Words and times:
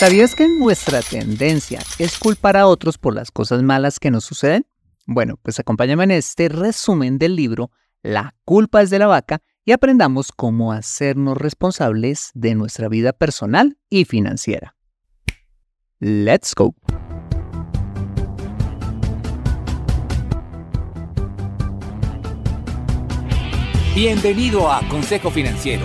¿Sabías 0.00 0.34
que 0.34 0.48
nuestra 0.48 1.02
tendencia 1.02 1.78
es 1.98 2.18
culpar 2.18 2.56
a 2.56 2.66
otros 2.66 2.96
por 2.96 3.14
las 3.14 3.30
cosas 3.30 3.62
malas 3.62 3.98
que 3.98 4.10
nos 4.10 4.24
suceden? 4.24 4.64
Bueno, 5.04 5.38
pues 5.42 5.60
acompáñame 5.60 6.04
en 6.04 6.12
este 6.12 6.48
resumen 6.48 7.18
del 7.18 7.36
libro 7.36 7.70
La 8.02 8.34
culpa 8.46 8.80
es 8.80 8.88
de 8.88 8.98
la 8.98 9.08
vaca 9.08 9.42
y 9.62 9.72
aprendamos 9.72 10.32
cómo 10.32 10.72
hacernos 10.72 11.36
responsables 11.36 12.30
de 12.32 12.54
nuestra 12.54 12.88
vida 12.88 13.12
personal 13.12 13.76
y 13.90 14.06
financiera. 14.06 14.74
Let's 15.98 16.54
go. 16.54 16.74
Bienvenido 23.94 24.72
a 24.72 24.80
Consejo 24.88 25.30
Financiero, 25.30 25.84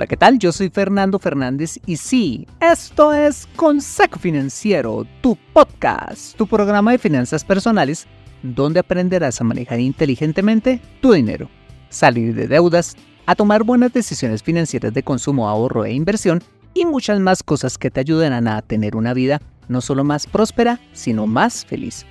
Hola, 0.00 0.06
¿qué 0.06 0.16
tal? 0.16 0.38
Yo 0.38 0.50
soy 0.50 0.70
Fernando 0.70 1.18
Fernández 1.18 1.78
y 1.84 1.98
sí, 1.98 2.46
esto 2.58 3.12
es 3.12 3.46
Consejo 3.54 4.18
Financiero, 4.18 5.06
tu 5.20 5.36
podcast, 5.52 6.38
tu 6.38 6.46
programa 6.46 6.92
de 6.92 6.96
finanzas 6.96 7.44
personales, 7.44 8.06
donde 8.42 8.80
aprenderás 8.80 9.38
a 9.38 9.44
manejar 9.44 9.78
inteligentemente 9.78 10.80
tu 11.02 11.12
dinero, 11.12 11.50
salir 11.90 12.34
de 12.34 12.48
deudas, 12.48 12.96
a 13.26 13.34
tomar 13.34 13.62
buenas 13.62 13.92
decisiones 13.92 14.42
financieras 14.42 14.94
de 14.94 15.02
consumo, 15.02 15.50
ahorro 15.50 15.84
e 15.84 15.92
inversión 15.92 16.42
y 16.72 16.86
muchas 16.86 17.20
más 17.20 17.42
cosas 17.42 17.76
que 17.76 17.90
te 17.90 18.00
ayudarán 18.00 18.48
a 18.48 18.62
tener 18.62 18.96
una 18.96 19.12
vida 19.12 19.42
no 19.68 19.82
solo 19.82 20.02
más 20.02 20.26
próspera, 20.26 20.80
sino 20.94 21.26
más 21.26 21.66
feliz. 21.66 22.06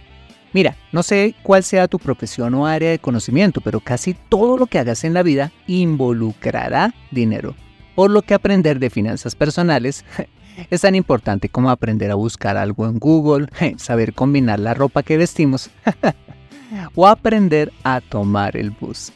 Mira, 0.54 0.78
no 0.92 1.02
sé 1.02 1.34
cuál 1.42 1.64
sea 1.64 1.88
tu 1.88 1.98
profesión 1.98 2.54
o 2.54 2.68
área 2.68 2.92
de 2.92 3.00
conocimiento, 3.00 3.62
pero 3.62 3.80
casi 3.80 4.14
todo 4.14 4.58
lo 4.58 4.68
que 4.68 4.78
hagas 4.78 5.04
en 5.06 5.16
la 5.16 5.24
vida 5.24 5.52
involucrará 5.66 6.94
dinero. 7.10 7.56
Por 8.00 8.12
lo 8.12 8.22
que 8.22 8.34
aprender 8.34 8.80
de 8.80 8.90
finanzas 8.90 9.36
personales 9.36 10.06
es 10.70 10.80
tan 10.80 10.96
importante 10.96 11.50
como 11.50 11.70
aprender 11.70 12.12
a 12.12 12.16
buscar 12.16 12.56
algo 12.56 12.88
en 12.88 12.98
Google, 12.98 13.48
saber 13.78 14.14
combinar 14.14 14.58
la 14.58 14.74
ropa 14.74 15.04
que 15.04 15.18
vestimos 15.18 15.70
o 16.96 17.08
aprender 17.08 17.74
a 17.84 18.00
tomar 18.00 18.56
el 18.56 18.72
bus. 18.72 19.12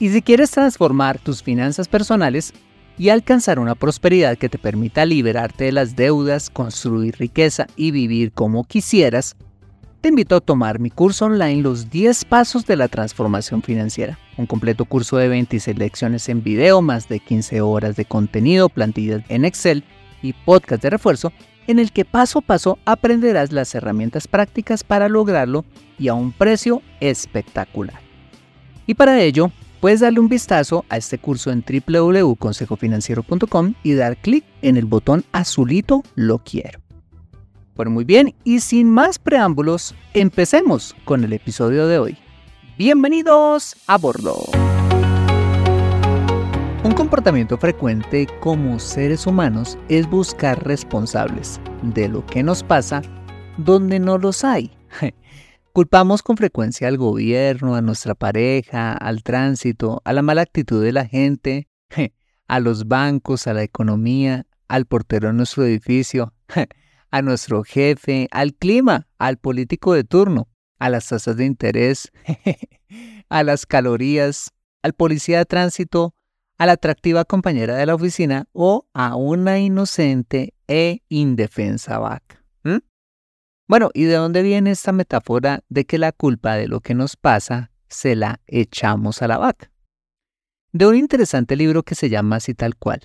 Y 0.00 0.08
si 0.08 0.20
quieres 0.20 0.50
transformar 0.50 1.20
tus 1.20 1.44
finanzas 1.44 1.86
personales 1.86 2.52
y 2.98 3.10
alcanzar 3.10 3.60
una 3.60 3.76
prosperidad 3.76 4.36
que 4.36 4.48
te 4.48 4.58
permita 4.58 5.06
liberarte 5.06 5.66
de 5.66 5.72
las 5.72 5.94
deudas, 5.94 6.50
construir 6.50 7.14
riqueza 7.18 7.68
y 7.76 7.92
vivir 7.92 8.32
como 8.32 8.64
quisieras, 8.64 9.36
te 10.02 10.08
invito 10.08 10.34
a 10.34 10.40
tomar 10.40 10.80
mi 10.80 10.90
curso 10.90 11.26
online 11.26 11.62
Los 11.62 11.88
10 11.88 12.24
Pasos 12.24 12.66
de 12.66 12.74
la 12.74 12.88
Transformación 12.88 13.62
Financiera, 13.62 14.18
un 14.36 14.46
completo 14.46 14.84
curso 14.84 15.16
de 15.16 15.28
26 15.28 15.78
lecciones 15.78 16.28
en 16.28 16.42
video, 16.42 16.82
más 16.82 17.08
de 17.08 17.20
15 17.20 17.60
horas 17.60 17.94
de 17.94 18.04
contenido, 18.04 18.68
plantillas 18.68 19.22
en 19.28 19.44
Excel 19.44 19.84
y 20.20 20.32
podcast 20.32 20.82
de 20.82 20.90
refuerzo, 20.90 21.32
en 21.68 21.78
el 21.78 21.92
que 21.92 22.04
paso 22.04 22.40
a 22.40 22.42
paso 22.42 22.80
aprenderás 22.84 23.52
las 23.52 23.72
herramientas 23.76 24.26
prácticas 24.26 24.82
para 24.82 25.08
lograrlo 25.08 25.64
y 26.00 26.08
a 26.08 26.14
un 26.14 26.32
precio 26.32 26.82
espectacular. 26.98 28.00
Y 28.88 28.94
para 28.94 29.20
ello, 29.20 29.52
puedes 29.80 30.00
darle 30.00 30.18
un 30.18 30.28
vistazo 30.28 30.84
a 30.88 30.96
este 30.96 31.18
curso 31.18 31.52
en 31.52 31.64
www.consejofinanciero.com 31.64 33.74
y 33.84 33.92
dar 33.92 34.16
clic 34.16 34.42
en 34.62 34.76
el 34.76 34.86
botón 34.86 35.24
azulito 35.30 36.02
Lo 36.16 36.38
quiero. 36.38 36.81
Bueno, 37.74 37.90
muy 37.90 38.04
bien, 38.04 38.34
y 38.44 38.60
sin 38.60 38.90
más 38.90 39.18
preámbulos, 39.18 39.94
empecemos 40.12 40.94
con 41.06 41.24
el 41.24 41.32
episodio 41.32 41.86
de 41.86 41.98
hoy. 41.98 42.18
Bienvenidos 42.76 43.76
a 43.86 43.96
bordo. 43.96 44.36
Un 46.84 46.92
comportamiento 46.92 47.56
frecuente 47.56 48.26
como 48.40 48.78
seres 48.78 49.26
humanos 49.26 49.78
es 49.88 50.06
buscar 50.10 50.62
responsables 50.62 51.62
de 51.82 52.08
lo 52.08 52.26
que 52.26 52.42
nos 52.42 52.62
pasa 52.62 53.00
donde 53.56 53.98
no 53.98 54.18
los 54.18 54.44
hay. 54.44 54.70
Culpamos 55.72 56.22
con 56.22 56.36
frecuencia 56.36 56.88
al 56.88 56.98
gobierno, 56.98 57.74
a 57.74 57.80
nuestra 57.80 58.14
pareja, 58.14 58.92
al 58.92 59.22
tránsito, 59.22 60.02
a 60.04 60.12
la 60.12 60.20
mala 60.20 60.42
actitud 60.42 60.84
de 60.84 60.92
la 60.92 61.06
gente, 61.06 61.68
a 62.48 62.60
los 62.60 62.86
bancos, 62.86 63.46
a 63.46 63.54
la 63.54 63.62
economía, 63.62 64.44
al 64.68 64.84
portero 64.84 65.28
de 65.28 65.34
nuestro 65.34 65.64
edificio, 65.64 66.34
a 67.12 67.22
nuestro 67.22 67.62
jefe, 67.62 68.26
al 68.32 68.54
clima, 68.54 69.06
al 69.18 69.36
político 69.36 69.92
de 69.92 70.02
turno, 70.02 70.48
a 70.78 70.90
las 70.90 71.06
tasas 71.06 71.36
de 71.36 71.44
interés, 71.44 72.10
a 73.28 73.44
las 73.44 73.66
calorías, 73.66 74.50
al 74.82 74.94
policía 74.94 75.38
de 75.38 75.44
tránsito, 75.44 76.14
a 76.58 76.66
la 76.66 76.72
atractiva 76.72 77.24
compañera 77.24 77.76
de 77.76 77.86
la 77.86 77.94
oficina 77.94 78.46
o 78.52 78.88
a 78.94 79.14
una 79.14 79.58
inocente 79.58 80.54
e 80.66 81.02
indefensa 81.08 81.98
vaca. 81.98 82.42
Bueno, 83.68 83.90
¿y 83.94 84.04
de 84.04 84.16
dónde 84.16 84.42
viene 84.42 84.70
esta 84.70 84.92
metáfora 84.92 85.62
de 85.68 85.86
que 85.86 85.96
la 85.96 86.12
culpa 86.12 86.56
de 86.56 86.68
lo 86.68 86.80
que 86.80 86.94
nos 86.94 87.16
pasa 87.16 87.70
se 87.88 88.16
la 88.16 88.40
echamos 88.46 89.22
a 89.22 89.28
la 89.28 89.38
vaca? 89.38 89.70
De 90.72 90.86
un 90.86 90.96
interesante 90.96 91.56
libro 91.56 91.82
que 91.82 91.94
se 91.94 92.10
llama 92.10 92.36
así 92.36 92.54
tal 92.54 92.76
cual, 92.76 93.00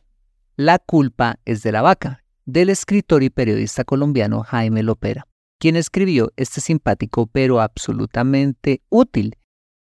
La 0.57 0.79
culpa 0.79 1.39
es 1.45 1.61
de 1.63 1.71
la 1.71 1.81
vaca, 1.81 2.25
del 2.47 2.69
escritor 2.69 3.23
y 3.23 3.29
periodista 3.29 3.83
colombiano 3.83 4.41
Jaime 4.41 4.81
Lopera, 4.81 5.27
quien 5.59 5.75
escribió 5.75 6.31
este 6.37 6.61
simpático 6.61 7.27
pero 7.27 7.59
absolutamente 7.59 8.81
útil 8.89 9.35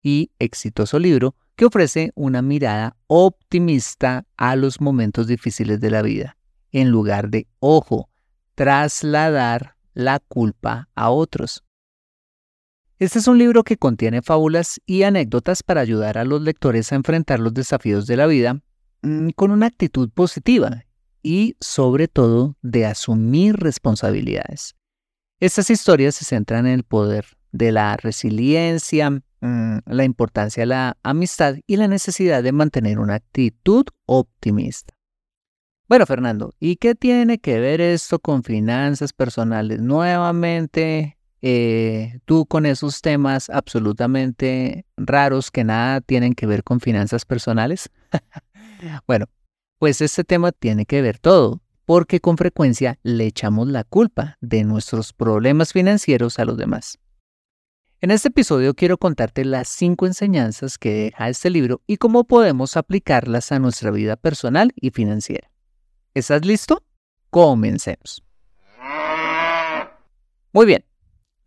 y 0.04 0.30
exitoso 0.38 1.00
libro 1.00 1.36
que 1.56 1.66
ofrece 1.66 2.12
una 2.14 2.44
mirada 2.44 2.96
optimista 3.08 4.26
a 4.38 4.56
los 4.56 4.80
momentos 4.80 5.26
difíciles 5.26 5.82
de 5.82 5.90
la 5.90 6.04
vida, 6.04 6.38
en 6.72 6.90
lugar 6.90 7.30
de, 7.30 7.48
ojo, 7.60 8.10
trasladar 8.54 9.76
la 9.96 10.20
culpa 10.20 10.88
a 10.94 11.10
otros. 11.10 11.64
Este 13.00 13.18
es 13.18 13.28
un 13.28 13.40
libro 13.40 13.64
que 13.64 13.78
contiene 13.78 14.22
fábulas 14.22 14.80
y 14.86 15.02
anécdotas 15.02 15.64
para 15.64 15.82
ayudar 15.82 16.20
a 16.20 16.26
los 16.26 16.44
lectores 16.44 16.92
a 16.92 16.96
enfrentar 16.96 17.40
los 17.40 17.56
desafíos 17.56 18.06
de 18.06 18.18
la 18.18 18.28
vida 18.28 18.62
mm, 19.02 19.30
con 19.30 19.50
una 19.50 19.66
actitud 19.66 20.12
positiva 20.12 20.84
y 21.22 21.56
sobre 21.60 22.08
todo 22.08 22.56
de 22.62 22.86
asumir 22.86 23.56
responsabilidades. 23.58 24.76
Estas 25.40 25.70
historias 25.70 26.16
se 26.16 26.26
centran 26.26 26.68
en 26.68 26.74
el 26.74 26.84
poder 26.84 27.26
de 27.52 27.72
la 27.72 27.98
resiliencia, 27.98 29.10
mm, 29.10 29.78
la 29.86 30.04
importancia 30.04 30.62
de 30.62 30.68
la 30.68 30.98
amistad 31.04 31.56
y 31.68 31.78
la 31.78 31.88
necesidad 31.88 32.44
de 32.44 32.52
mantener 32.52 33.00
una 33.00 33.16
actitud 33.16 33.86
optimista. 34.06 34.94
Bueno, 35.88 36.06
Fernando, 36.06 36.54
¿y 36.60 36.78
qué 36.78 36.96
tiene 36.96 37.40
que 37.40 37.60
ver 37.60 37.82
esto 37.82 38.20
con 38.20 38.44
finanzas 38.44 39.12
personales? 39.12 39.82
Nuevamente, 39.82 41.18
eh, 41.42 42.20
tú 42.26 42.46
con 42.46 42.66
esos 42.66 43.02
temas 43.02 43.50
absolutamente 43.50 44.86
raros 44.96 45.52
que 45.52 45.64
nada 45.64 46.00
tienen 46.00 46.34
que 46.34 46.46
ver 46.46 46.64
con 46.64 46.80
finanzas 46.80 47.26
personales. 47.26 47.90
bueno, 49.08 49.26
pues 49.82 50.00
este 50.00 50.24
tema 50.24 50.52
tiene 50.52 50.86
que 50.86 51.02
ver 51.02 51.18
todo, 51.18 51.64
porque 51.86 52.20
con 52.20 52.38
frecuencia 52.38 53.00
le 53.02 53.26
echamos 53.26 53.68
la 53.68 53.84
culpa 53.84 54.38
de 54.40 54.64
nuestros 54.64 55.12
problemas 55.12 55.74
financieros 55.74 56.38
a 56.38 56.46
los 56.46 56.56
demás. 56.56 57.00
En 58.00 58.12
este 58.12 58.28
episodio 58.28 58.76
quiero 58.76 59.00
contarte 59.00 59.44
las 59.44 59.70
cinco 59.70 60.06
enseñanzas 60.06 60.78
que 60.78 60.94
deja 60.94 61.30
este 61.30 61.50
libro 61.50 61.82
y 61.88 61.98
cómo 61.98 62.26
podemos 62.26 62.78
aplicarlas 62.78 63.52
a 63.52 63.58
nuestra 63.58 63.90
vida 63.90 64.18
personal 64.18 64.72
y 64.76 64.92
financiera. 64.92 65.50
¿Estás 66.14 66.46
listo? 66.46 66.84
Comencemos. 67.32 68.24
Muy 70.54 70.68
bien. 70.68 70.86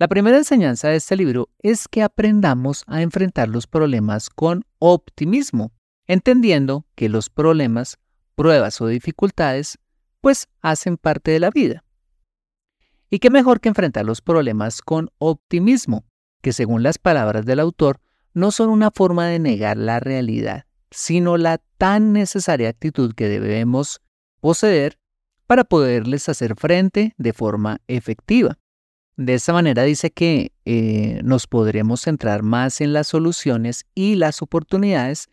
La 0.00 0.08
primera 0.08 0.38
enseñanza 0.38 0.88
de 0.88 0.96
este 0.96 1.14
libro 1.14 1.50
es 1.60 1.86
que 1.86 2.02
aprendamos 2.02 2.82
a 2.88 3.00
enfrentar 3.00 3.48
los 3.48 3.68
problemas 3.68 4.28
con 4.28 4.64
optimismo, 4.80 5.70
entendiendo 6.08 6.84
que 6.96 7.08
los 7.08 7.30
problemas 7.30 8.00
pruebas 8.34 8.80
o 8.80 8.86
dificultades, 8.86 9.78
pues 10.20 10.48
hacen 10.60 10.96
parte 10.96 11.30
de 11.30 11.40
la 11.40 11.50
vida. 11.50 11.84
Y 13.10 13.18
qué 13.18 13.30
mejor 13.30 13.60
que 13.60 13.68
enfrentar 13.68 14.04
los 14.04 14.20
problemas 14.20 14.82
con 14.82 15.10
optimismo, 15.18 16.04
que 16.42 16.52
según 16.52 16.82
las 16.82 16.98
palabras 16.98 17.44
del 17.44 17.60
autor, 17.60 18.00
no 18.32 18.50
son 18.50 18.70
una 18.70 18.90
forma 18.90 19.26
de 19.26 19.38
negar 19.38 19.76
la 19.76 20.00
realidad, 20.00 20.64
sino 20.90 21.36
la 21.36 21.58
tan 21.78 22.12
necesaria 22.12 22.68
actitud 22.68 23.14
que 23.14 23.28
debemos 23.28 24.00
poseer 24.40 24.98
para 25.46 25.64
poderles 25.64 26.28
hacer 26.28 26.56
frente 26.56 27.14
de 27.16 27.32
forma 27.32 27.80
efectiva. 27.86 28.58
De 29.16 29.34
esta 29.34 29.52
manera 29.52 29.84
dice 29.84 30.10
que 30.10 30.52
eh, 30.64 31.20
nos 31.22 31.46
podremos 31.46 32.00
centrar 32.00 32.42
más 32.42 32.80
en 32.80 32.92
las 32.92 33.06
soluciones 33.06 33.84
y 33.94 34.16
las 34.16 34.42
oportunidades 34.42 35.28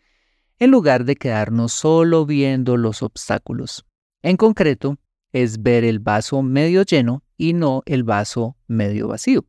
en 0.61 0.69
lugar 0.69 1.05
de 1.05 1.15
quedarnos 1.15 1.73
solo 1.73 2.27
viendo 2.27 2.77
los 2.77 3.01
obstáculos. 3.01 3.83
En 4.21 4.37
concreto, 4.37 4.99
es 5.33 5.63
ver 5.63 5.83
el 5.83 5.97
vaso 5.97 6.43
medio 6.43 6.83
lleno 6.83 7.23
y 7.35 7.53
no 7.53 7.81
el 7.87 8.03
vaso 8.03 8.55
medio 8.67 9.07
vacío. 9.07 9.43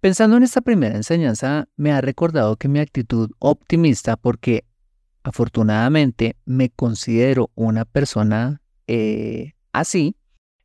Pensando 0.00 0.36
en 0.36 0.42
esta 0.42 0.62
primera 0.62 0.96
enseñanza, 0.96 1.68
me 1.76 1.92
ha 1.92 2.00
recordado 2.00 2.56
que 2.56 2.66
mi 2.66 2.80
actitud 2.80 3.30
optimista, 3.38 4.16
porque 4.16 4.64
afortunadamente 5.22 6.36
me 6.44 6.70
considero 6.70 7.52
una 7.54 7.84
persona 7.84 8.60
eh, 8.88 9.52
así, 9.72 10.16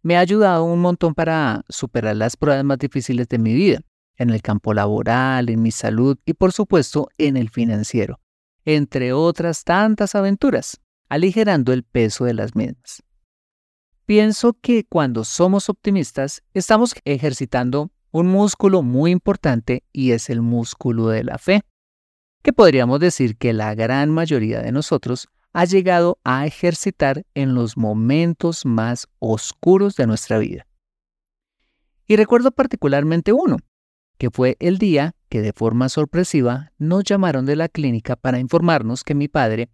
me 0.01 0.17
ha 0.17 0.21
ayudado 0.21 0.63
un 0.63 0.81
montón 0.81 1.13
para 1.13 1.65
superar 1.69 2.15
las 2.15 2.35
pruebas 2.35 2.63
más 2.63 2.79
difíciles 2.79 3.27
de 3.27 3.37
mi 3.37 3.53
vida, 3.53 3.81
en 4.15 4.31
el 4.31 4.41
campo 4.41 4.73
laboral, 4.73 5.49
en 5.49 5.61
mi 5.61 5.69
salud 5.69 6.17
y 6.25 6.33
por 6.33 6.51
supuesto 6.51 7.09
en 7.19 7.37
el 7.37 7.51
financiero, 7.51 8.19
entre 8.65 9.13
otras 9.13 9.63
tantas 9.63 10.15
aventuras, 10.15 10.79
aligerando 11.09 11.73
el 11.73 11.83
peso 11.83 12.25
de 12.25 12.33
las 12.33 12.55
mismas. 12.55 13.03
Pienso 14.05 14.53
que 14.53 14.85
cuando 14.85 15.23
somos 15.23 15.69
optimistas 15.69 16.43
estamos 16.53 16.93
ejercitando 17.05 17.91
un 18.11 18.27
músculo 18.27 18.81
muy 18.81 19.11
importante 19.11 19.83
y 19.93 20.11
es 20.11 20.29
el 20.29 20.41
músculo 20.41 21.07
de 21.07 21.23
la 21.23 21.37
fe, 21.37 21.61
que 22.41 22.53
podríamos 22.53 22.99
decir 22.99 23.37
que 23.37 23.53
la 23.53 23.73
gran 23.75 24.09
mayoría 24.09 24.61
de 24.61 24.71
nosotros 24.71 25.27
ha 25.53 25.65
llegado 25.65 26.19
a 26.23 26.45
ejercitar 26.45 27.23
en 27.35 27.53
los 27.53 27.77
momentos 27.77 28.65
más 28.65 29.07
oscuros 29.19 29.95
de 29.95 30.07
nuestra 30.07 30.37
vida. 30.37 30.67
Y 32.07 32.15
recuerdo 32.15 32.51
particularmente 32.51 33.31
uno, 33.31 33.57
que 34.17 34.29
fue 34.29 34.57
el 34.59 34.77
día 34.77 35.13
que 35.31 35.41
de 35.41 35.53
forma 35.53 35.87
sorpresiva 35.87 36.73
nos 36.77 37.05
llamaron 37.05 37.45
de 37.45 37.55
la 37.55 37.69
clínica 37.69 38.17
para 38.17 38.37
informarnos 38.37 39.05
que 39.05 39.15
mi 39.15 39.29
padre 39.29 39.69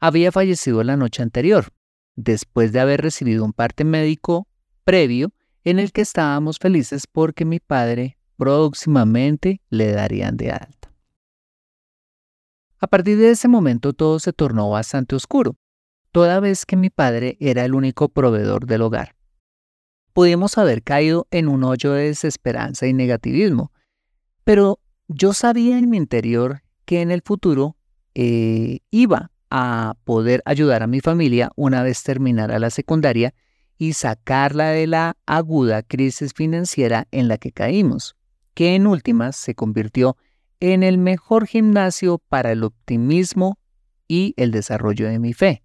había 0.00 0.32
fallecido 0.32 0.82
la 0.82 0.96
noche 0.96 1.22
anterior, 1.22 1.68
después 2.16 2.72
de 2.72 2.80
haber 2.80 3.00
recibido 3.00 3.44
un 3.44 3.52
parte 3.52 3.84
médico 3.84 4.48
previo 4.82 5.32
en 5.62 5.78
el 5.78 5.92
que 5.92 6.00
estábamos 6.00 6.58
felices 6.58 7.06
porque 7.06 7.44
mi 7.44 7.60
padre 7.60 8.18
próximamente 8.36 9.60
le 9.70 9.92
darían 9.92 10.36
de 10.36 10.50
alta. 10.50 10.92
A 12.80 12.88
partir 12.88 13.18
de 13.18 13.30
ese 13.30 13.46
momento 13.46 13.92
todo 13.92 14.18
se 14.18 14.32
tornó 14.32 14.68
bastante 14.68 15.14
oscuro, 15.14 15.54
toda 16.10 16.40
vez 16.40 16.66
que 16.66 16.74
mi 16.74 16.90
padre 16.90 17.36
era 17.38 17.64
el 17.64 17.76
único 17.76 18.08
proveedor 18.08 18.66
del 18.66 18.82
hogar. 18.82 19.14
Pudimos 20.12 20.58
haber 20.58 20.82
caído 20.82 21.28
en 21.30 21.46
un 21.46 21.62
hoyo 21.62 21.92
de 21.92 22.06
desesperanza 22.06 22.88
y 22.88 22.92
negativismo, 22.92 23.71
pero 24.44 24.80
yo 25.08 25.32
sabía 25.32 25.78
en 25.78 25.90
mi 25.90 25.96
interior 25.96 26.62
que 26.84 27.02
en 27.02 27.10
el 27.10 27.22
futuro 27.22 27.76
eh, 28.14 28.80
iba 28.90 29.30
a 29.50 29.94
poder 30.04 30.42
ayudar 30.44 30.82
a 30.82 30.86
mi 30.86 31.00
familia 31.00 31.50
una 31.56 31.82
vez 31.82 32.02
terminara 32.02 32.58
la 32.58 32.70
secundaria 32.70 33.34
y 33.78 33.94
sacarla 33.94 34.68
de 34.68 34.86
la 34.86 35.16
aguda 35.26 35.82
crisis 35.82 36.32
financiera 36.34 37.08
en 37.10 37.28
la 37.28 37.36
que 37.36 37.52
caímos, 37.52 38.16
que 38.54 38.74
en 38.74 38.86
últimas 38.86 39.36
se 39.36 39.54
convirtió 39.54 40.16
en 40.60 40.82
el 40.82 40.98
mejor 40.98 41.46
gimnasio 41.46 42.18
para 42.28 42.52
el 42.52 42.62
optimismo 42.62 43.58
y 44.06 44.34
el 44.36 44.52
desarrollo 44.52 45.08
de 45.08 45.18
mi 45.18 45.32
fe, 45.32 45.62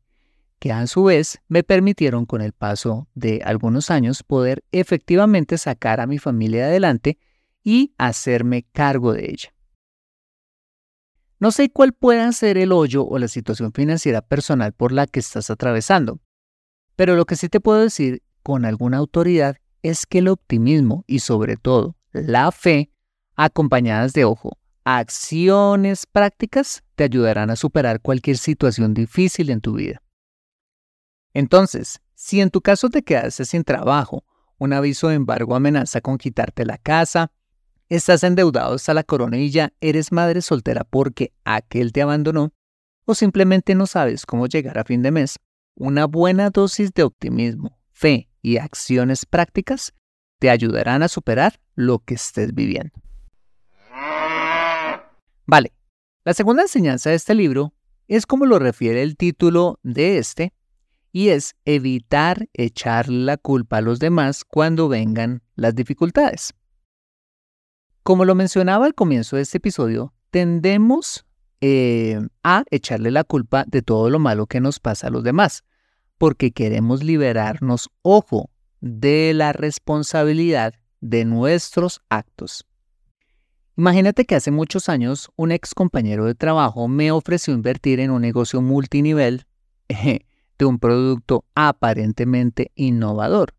que 0.60 0.72
a 0.72 0.88
su 0.88 1.04
vez 1.04 1.40
me 1.48 1.64
permitieron 1.64 2.26
con 2.26 2.42
el 2.42 2.54
paso 2.54 3.08
de 3.14 3.42
algunos 3.46 3.92
años 3.92 4.24
poder 4.24 4.64
efectivamente 4.72 5.58
sacar 5.58 6.00
a 6.00 6.08
mi 6.08 6.18
familia 6.18 6.66
adelante 6.66 7.20
y 7.64 7.94
hacerme 7.98 8.64
cargo 8.72 9.14
de 9.14 9.32
ella. 9.32 9.54
No 11.40 11.52
sé 11.52 11.70
cuál 11.70 11.94
pueda 11.94 12.32
ser 12.32 12.58
el 12.58 12.72
hoyo 12.72 13.06
o 13.06 13.20
la 13.20 13.28
situación 13.28 13.72
financiera 13.72 14.22
personal 14.22 14.74
por 14.74 14.92
la 14.92 15.06
que 15.06 15.20
estás 15.20 15.50
atravesando, 15.50 16.20
pero 16.96 17.16
lo 17.16 17.26
que 17.26 17.36
sí 17.36 17.48
te 17.48 17.60
puedo 17.60 17.80
decir 17.80 18.24
con 18.42 18.66
alguna 18.66 18.98
autoridad 18.98 19.58
es 19.84 20.06
que 20.06 20.20
el 20.20 20.30
optimismo 20.30 21.04
y 21.06 21.20
sobre 21.20 21.58
todo 21.58 21.96
la 22.12 22.52
fe, 22.52 22.92
acompañadas 23.36 24.14
de 24.14 24.26
ojo, 24.26 24.58
acciones 24.84 26.06
prácticas, 26.06 26.84
te 26.96 27.04
ayudarán 27.04 27.52
a 27.52 27.56
superar 27.56 28.02
cualquier 28.02 28.38
situación 28.38 28.94
difícil 28.94 29.50
en 29.52 29.62
tu 29.62 29.74
vida. 29.74 30.02
Entonces, 31.34 32.02
si 32.16 32.42
en 32.42 32.50
tu 32.50 32.62
caso 32.62 32.90
te 32.90 33.04
quedaste 33.04 33.46
sin 33.46 33.64
trabajo, 33.64 34.24
un 34.58 34.74
aviso 34.74 35.10
de 35.10 35.16
embargo 35.16 35.56
amenaza 35.56 36.02
con 36.02 36.18
quitarte 36.18 36.66
la 36.66 36.80
casa, 36.80 37.32
estás 37.96 38.24
endeudado 38.24 38.76
hasta 38.76 38.94
la 38.94 39.04
coronilla, 39.04 39.74
eres 39.82 40.12
madre 40.12 40.42
soltera 40.42 40.84
porque 40.84 41.34
aquel 41.46 41.92
te 41.92 42.02
abandonó, 42.02 42.52
o 43.06 43.16
simplemente 43.16 43.76
no 43.76 43.88
sabes 43.88 44.26
cómo 44.26 44.48
llegar 44.48 44.78
a 44.78 44.84
fin 44.84 45.02
de 45.02 45.12
mes, 45.12 45.40
una 45.76 46.06
buena 46.06 46.50
dosis 46.50 46.94
de 46.94 47.04
optimismo, 47.04 47.80
fe 47.92 48.30
y 48.42 48.58
acciones 48.58 49.26
prácticas 49.26 49.94
te 50.40 50.50
ayudarán 50.50 51.04
a 51.04 51.08
superar 51.08 51.60
lo 51.76 52.00
que 52.00 52.16
estés 52.16 52.54
viviendo. 52.54 52.94
Vale, 55.46 55.74
la 56.26 56.34
segunda 56.34 56.64
enseñanza 56.64 57.10
de 57.10 57.16
este 57.16 57.34
libro 57.34 57.74
es 58.08 58.26
como 58.26 58.46
lo 58.46 58.60
refiere 58.60 59.02
el 59.02 59.16
título 59.16 59.80
de 59.84 60.18
este, 60.18 60.54
y 61.12 61.30
es 61.30 61.56
evitar 61.66 62.50
echar 62.54 63.10
la 63.10 63.38
culpa 63.38 63.78
a 63.78 63.82
los 63.82 64.00
demás 64.00 64.44
cuando 64.44 64.88
vengan 64.90 65.42
las 65.56 65.74
dificultades. 65.74 66.54
Como 68.08 68.24
lo 68.24 68.36
mencionaba 68.36 68.86
al 68.86 68.96
comienzo 68.96 69.36
de 69.36 69.42
este 69.42 69.58
episodio, 69.58 70.14
tendemos 70.32 71.26
eh, 71.60 72.18
a 72.42 72.64
echarle 72.72 73.12
la 73.12 73.26
culpa 73.26 73.66
de 73.68 73.82
todo 73.82 74.10
lo 74.10 74.18
malo 74.18 74.46
que 74.46 74.62
nos 74.62 74.80
pasa 74.80 75.08
a 75.08 75.10
los 75.10 75.26
demás, 75.26 75.66
porque 76.18 76.54
queremos 76.54 77.04
liberarnos, 77.04 77.90
ojo, 78.04 78.50
de 78.80 79.34
la 79.34 79.52
responsabilidad 79.52 80.74
de 81.02 81.26
nuestros 81.26 82.00
actos. 82.08 82.66
Imagínate 83.76 84.24
que 84.24 84.36
hace 84.36 84.52
muchos 84.52 84.88
años 84.88 85.30
un 85.36 85.52
ex 85.52 85.74
compañero 85.74 86.24
de 86.24 86.34
trabajo 86.34 86.88
me 86.88 87.12
ofreció 87.12 87.54
invertir 87.54 88.00
en 88.00 88.12
un 88.12 88.22
negocio 88.22 88.62
multinivel 88.62 89.48
de 89.90 90.66
un 90.66 90.80
producto 90.80 91.44
aparentemente 91.56 92.72
innovador, 92.76 93.54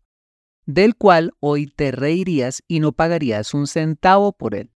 del 0.73 0.95
cual 0.95 1.33
hoy 1.39 1.67
te 1.67 1.91
reirías 1.91 2.63
y 2.67 2.79
no 2.79 2.91
pagarías 2.91 3.53
un 3.53 3.67
centavo 3.67 4.31
por 4.33 4.55
él 4.55 4.71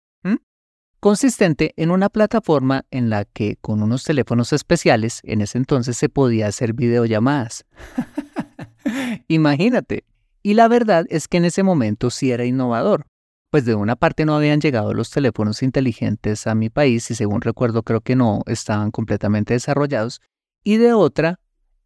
consistente 1.02 1.74
en 1.78 1.90
una 1.90 2.10
plataforma 2.10 2.86
en 2.92 3.10
la 3.10 3.26
que 3.26 3.58
con 3.60 3.82
unos 3.82 4.04
teléfonos 4.04 4.54
especiales 4.54 5.20
en 5.24 5.42
ese 5.42 5.58
entonces 5.58 5.98
se 5.98 6.10
podía 6.10 6.46
hacer 6.48 6.74
videollamadas. 6.74 7.66
Imagínate. 9.28 10.06
Y 10.44 10.54
la 10.54 10.68
verdad 10.68 11.06
es 11.10 11.28
que 11.28 11.38
en 11.38 11.46
ese 11.46 11.64
momento 11.64 12.12
sí 12.12 12.32
era 12.32 12.46
innovador, 12.46 13.08
pues 13.50 13.66
de 13.66 13.74
una 13.74 13.96
parte 13.96 14.26
no 14.26 14.36
habían 14.36 14.62
llegado 14.62 14.94
los 14.94 15.10
teléfonos 15.10 15.64
inteligentes 15.64 16.46
a 16.46 16.54
mi 16.54 16.70
país 16.70 17.10
y 17.10 17.16
según 17.16 17.42
recuerdo 17.42 17.82
creo 17.82 18.02
que 18.02 18.16
no 18.16 18.44
estaban 18.46 18.92
completamente 18.92 19.56
desarrollados, 19.56 20.22
y 20.64 20.78
de 20.78 20.94
otra, 20.94 21.40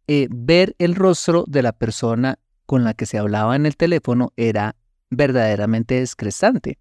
eh, 0.08 0.28
ver 0.30 0.74
el 0.78 0.94
rostro 0.94 1.44
de 1.48 1.62
la 1.62 1.72
persona 1.72 2.38
con 2.66 2.84
la 2.84 2.94
que 2.94 3.06
se 3.06 3.18
hablaba 3.18 3.56
en 3.56 3.66
el 3.66 3.76
teléfono 3.76 4.32
era 4.36 4.76
verdaderamente 5.10 6.00
descrestante. 6.00 6.78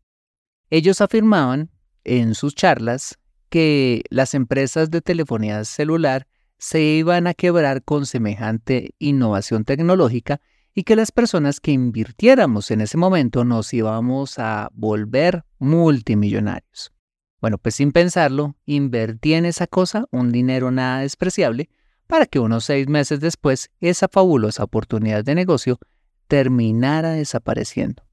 Ellos 0.69 1.01
afirmaban 1.01 1.69
en 2.03 2.35
sus 2.35 2.55
charlas 2.55 3.17
que 3.49 4.03
las 4.09 4.33
empresas 4.33 4.91
de 4.91 5.01
telefonía 5.01 5.63
celular 5.63 6.27
se 6.57 6.81
iban 6.81 7.27
a 7.27 7.33
quebrar 7.33 7.83
con 7.83 8.05
semejante 8.05 8.95
innovación 8.99 9.65
tecnológica 9.65 10.41
y 10.73 10.83
que 10.83 10.95
las 10.95 11.11
personas 11.11 11.59
que 11.59 11.71
invirtiéramos 11.71 12.69
en 12.71 12.81
ese 12.81 12.97
momento 12.97 13.45
nos 13.45 13.73
íbamos 13.73 14.39
a 14.39 14.69
volver 14.73 15.45
multimillonarios. 15.57 16.91
Bueno, 17.39 17.57
pues 17.57 17.75
sin 17.75 17.91
pensarlo, 17.91 18.55
invertí 18.65 19.35
en 19.35 19.45
esa 19.45 19.67
cosa 19.67 20.05
un 20.11 20.31
dinero 20.31 20.71
nada 20.71 21.01
despreciable 21.01 21.69
para 22.07 22.25
que 22.25 22.39
unos 22.39 22.65
seis 22.65 22.87
meses 22.87 23.19
después 23.19 23.71
esa 23.79 24.07
fabulosa 24.07 24.63
oportunidad 24.63 25.23
de 25.23 25.35
negocio 25.35 25.79
terminara 26.27 27.11
desapareciendo. 27.11 28.03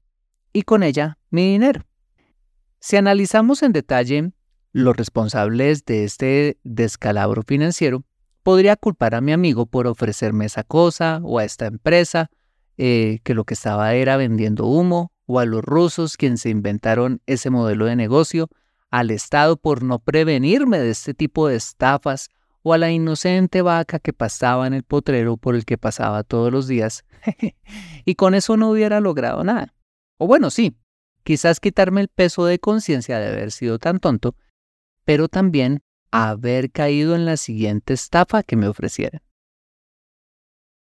Y 0.51 0.63
con 0.63 0.83
ella 0.83 1.17
mi 1.29 1.51
dinero. 1.51 1.85
Si 2.79 2.97
analizamos 2.97 3.63
en 3.63 3.71
detalle 3.71 4.31
los 4.71 4.95
responsables 4.95 5.85
de 5.85 6.03
este 6.03 6.57
descalabro 6.63 7.43
financiero, 7.43 8.03
podría 8.43 8.75
culpar 8.75 9.15
a 9.15 9.21
mi 9.21 9.31
amigo 9.31 9.65
por 9.65 9.87
ofrecerme 9.87 10.45
esa 10.45 10.63
cosa 10.63 11.21
o 11.23 11.39
a 11.39 11.45
esta 11.45 11.65
empresa 11.65 12.29
eh, 12.77 13.19
que 13.23 13.33
lo 13.33 13.45
que 13.45 13.53
estaba 13.53 13.93
era 13.93 14.17
vendiendo 14.17 14.65
humo, 14.65 15.11
o 15.25 15.39
a 15.39 15.45
los 15.45 15.63
rusos 15.63 16.17
quienes 16.17 16.41
se 16.41 16.49
inventaron 16.49 17.21
ese 17.25 17.49
modelo 17.49 17.85
de 17.85 17.95
negocio, 17.95 18.49
al 18.89 19.09
Estado 19.11 19.57
por 19.57 19.83
no 19.83 19.99
prevenirme 19.99 20.79
de 20.79 20.89
este 20.89 21.13
tipo 21.13 21.47
de 21.47 21.55
estafas 21.55 22.29
o 22.63 22.73
a 22.73 22.77
la 22.77 22.91
inocente 22.91 23.61
vaca 23.61 23.99
que 23.99 24.13
pasaba 24.13 24.65
en 24.65 24.73
el 24.73 24.83
potrero 24.83 25.37
por 25.37 25.55
el 25.55 25.65
que 25.65 25.77
pasaba 25.77 26.23
todos 26.23 26.51
los 26.51 26.67
días, 26.67 27.05
y 28.05 28.15
con 28.15 28.33
eso 28.33 28.57
no 28.57 28.71
hubiera 28.71 28.99
logrado 28.99 29.43
nada. 29.43 29.73
O 30.17 30.27
bueno, 30.27 30.49
sí, 30.49 30.75
quizás 31.23 31.59
quitarme 31.59 32.01
el 32.01 32.07
peso 32.07 32.45
de 32.45 32.59
conciencia 32.59 33.19
de 33.19 33.27
haber 33.27 33.51
sido 33.51 33.79
tan 33.79 33.99
tonto, 33.99 34.35
pero 35.03 35.27
también 35.27 35.81
haber 36.11 36.71
caído 36.71 37.15
en 37.15 37.25
la 37.25 37.37
siguiente 37.37 37.93
estafa 37.93 38.43
que 38.43 38.55
me 38.55 38.67
ofrecieran. 38.67 39.21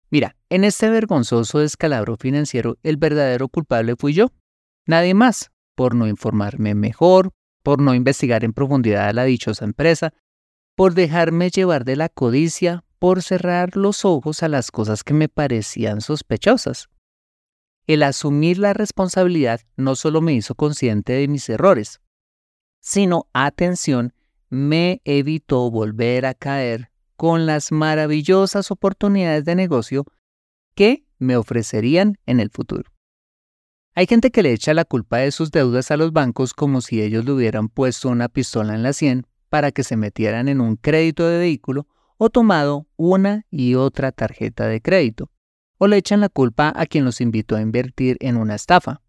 Mira, 0.09 0.35
en 0.49 0.63
este 0.63 0.89
vergonzoso 0.89 1.59
descalabro 1.59 2.17
financiero, 2.17 2.77
el 2.83 2.97
verdadero 2.97 3.47
culpable 3.47 3.95
fui 3.95 4.13
yo, 4.13 4.31
nadie 4.87 5.13
más, 5.13 5.51
por 5.75 5.93
no 5.93 6.07
informarme 6.07 6.73
mejor, 6.73 7.31
por 7.61 7.79
no 7.79 7.93
investigar 7.93 8.43
en 8.43 8.53
profundidad 8.53 9.07
a 9.07 9.13
la 9.13 9.23
dichosa 9.25 9.65
empresa, 9.65 10.13
por 10.79 10.93
dejarme 10.93 11.49
llevar 11.49 11.83
de 11.83 11.97
la 11.97 12.07
codicia, 12.07 12.85
por 12.99 13.21
cerrar 13.21 13.75
los 13.75 14.05
ojos 14.05 14.43
a 14.43 14.47
las 14.47 14.71
cosas 14.71 15.03
que 15.03 15.13
me 15.13 15.27
parecían 15.27 15.99
sospechosas. 15.99 16.87
El 17.85 18.01
asumir 18.01 18.59
la 18.59 18.71
responsabilidad 18.71 19.59
no 19.75 19.95
solo 19.95 20.21
me 20.21 20.31
hizo 20.31 20.55
consciente 20.55 21.11
de 21.11 21.27
mis 21.27 21.49
errores, 21.49 21.99
sino, 22.79 23.27
atención, 23.33 24.13
me 24.49 25.01
evitó 25.03 25.69
volver 25.69 26.25
a 26.25 26.33
caer 26.33 26.91
con 27.17 27.45
las 27.45 27.73
maravillosas 27.73 28.71
oportunidades 28.71 29.43
de 29.43 29.55
negocio 29.55 30.05
que 30.75 31.03
me 31.17 31.35
ofrecerían 31.35 32.15
en 32.25 32.39
el 32.39 32.51
futuro. 32.51 32.89
Hay 33.95 34.07
gente 34.07 34.31
que 34.31 34.43
le 34.43 34.53
echa 34.53 34.73
la 34.73 34.85
culpa 34.85 35.17
de 35.17 35.33
sus 35.33 35.51
deudas 35.51 35.91
a 35.91 35.97
los 35.97 36.13
bancos 36.13 36.53
como 36.53 36.79
si 36.79 37.01
ellos 37.01 37.25
le 37.25 37.33
hubieran 37.33 37.67
puesto 37.67 38.07
una 38.07 38.29
pistola 38.29 38.75
en 38.75 38.83
la 38.83 38.93
sien 38.93 39.25
para 39.49 39.71
que 39.71 39.83
se 39.83 39.97
metieran 39.97 40.47
en 40.47 40.61
un 40.61 40.75
crédito 40.75 41.27
de 41.27 41.37
vehículo 41.37 41.87
o 42.17 42.29
tomado 42.29 42.87
una 42.95 43.45
y 43.49 43.75
otra 43.75 44.11
tarjeta 44.11 44.67
de 44.67 44.81
crédito. 44.81 45.31
O 45.77 45.87
le 45.87 45.97
echan 45.97 46.19
la 46.19 46.29
culpa 46.29 46.73
a 46.75 46.85
quien 46.85 47.05
los 47.05 47.21
invitó 47.21 47.55
a 47.55 47.61
invertir 47.61 48.17
en 48.19 48.37
una 48.37 48.55
estafa. 48.55 49.01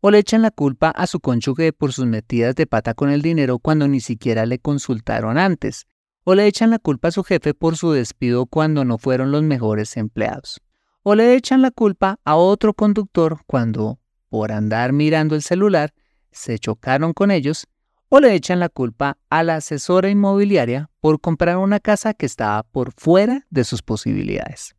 O 0.00 0.10
le 0.10 0.18
echan 0.18 0.42
la 0.42 0.50
culpa 0.50 0.90
a 0.90 1.06
su 1.06 1.20
cónyuge 1.20 1.72
por 1.72 1.92
sus 1.92 2.06
metidas 2.06 2.54
de 2.56 2.66
pata 2.66 2.94
con 2.94 3.10
el 3.10 3.22
dinero 3.22 3.58
cuando 3.58 3.88
ni 3.88 4.00
siquiera 4.00 4.44
le 4.44 4.58
consultaron 4.58 5.38
antes. 5.38 5.86
O 6.24 6.34
le 6.34 6.46
echan 6.46 6.70
la 6.70 6.78
culpa 6.78 7.08
a 7.08 7.12
su 7.12 7.22
jefe 7.24 7.54
por 7.54 7.76
su 7.76 7.92
despido 7.92 8.46
cuando 8.46 8.84
no 8.84 8.98
fueron 8.98 9.30
los 9.30 9.42
mejores 9.42 9.96
empleados. 9.96 10.60
O 11.02 11.14
le 11.14 11.34
echan 11.34 11.62
la 11.62 11.70
culpa 11.70 12.18
a 12.24 12.36
otro 12.36 12.74
conductor 12.74 13.40
cuando 13.46 13.98
por 14.34 14.50
andar 14.50 14.92
mirando 14.92 15.36
el 15.36 15.42
celular, 15.42 15.94
se 16.32 16.58
chocaron 16.58 17.12
con 17.12 17.30
ellos 17.30 17.68
o 18.16 18.20
le 18.20 18.32
echan 18.32 18.60
la 18.60 18.68
culpa 18.68 19.18
a 19.28 19.42
la 19.42 19.56
asesora 19.56 20.08
inmobiliaria 20.08 20.88
por 21.00 21.20
comprar 21.20 21.56
una 21.56 21.80
casa 21.80 22.14
que 22.14 22.26
estaba 22.26 22.62
por 22.62 22.92
fuera 22.92 23.44
de 23.50 23.64
sus 23.64 23.82
posibilidades. 23.82 24.76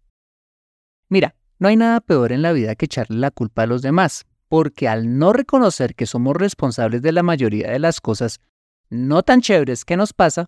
Mira, 1.10 1.36
no 1.60 1.68
hay 1.68 1.76
nada 1.76 2.00
peor 2.00 2.32
en 2.32 2.42
la 2.42 2.54
vida 2.54 2.76
que 2.76 2.86
echarle 2.86 3.18
la 3.18 3.32
culpa 3.32 3.64
a 3.64 3.66
los 3.66 3.82
demás, 3.82 4.26
porque 4.48 4.88
al 4.88 5.18
no 5.20 5.34
reconocer 5.34 5.96
que 5.96 6.06
somos 6.06 6.34
responsables 6.34 7.02
de 7.02 7.12
la 7.12 7.24
mayoría 7.24 7.72
de 7.72 7.80
las 7.80 8.00
cosas 8.00 8.40
no 8.90 9.22
tan 9.22 9.42
chéveres 9.42 9.84
que 9.84 9.98
nos 9.98 10.14
pasa, 10.14 10.46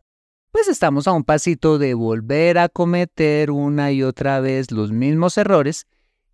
pues 0.51 0.69
estamos 0.69 1.09
a 1.09 1.11
un 1.11 1.25
pasito 1.25 1.79
de 1.79 1.93
volver 1.93 2.57
a 2.57 2.69
cometer 2.69 3.51
una 3.51 3.91
y 3.91 4.01
otra 4.01 4.39
vez 4.39 4.71
los 4.71 4.93
mismos 4.93 5.37
errores 5.37 5.87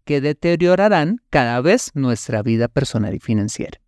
que 0.05 0.22
deteriorarán 0.22 1.19
cada 1.31 1.62
vez 1.62 1.89
nuestra 1.95 2.43
vida 2.43 2.67
personal 2.67 3.15
y 3.15 3.19
financiera. 3.19 3.81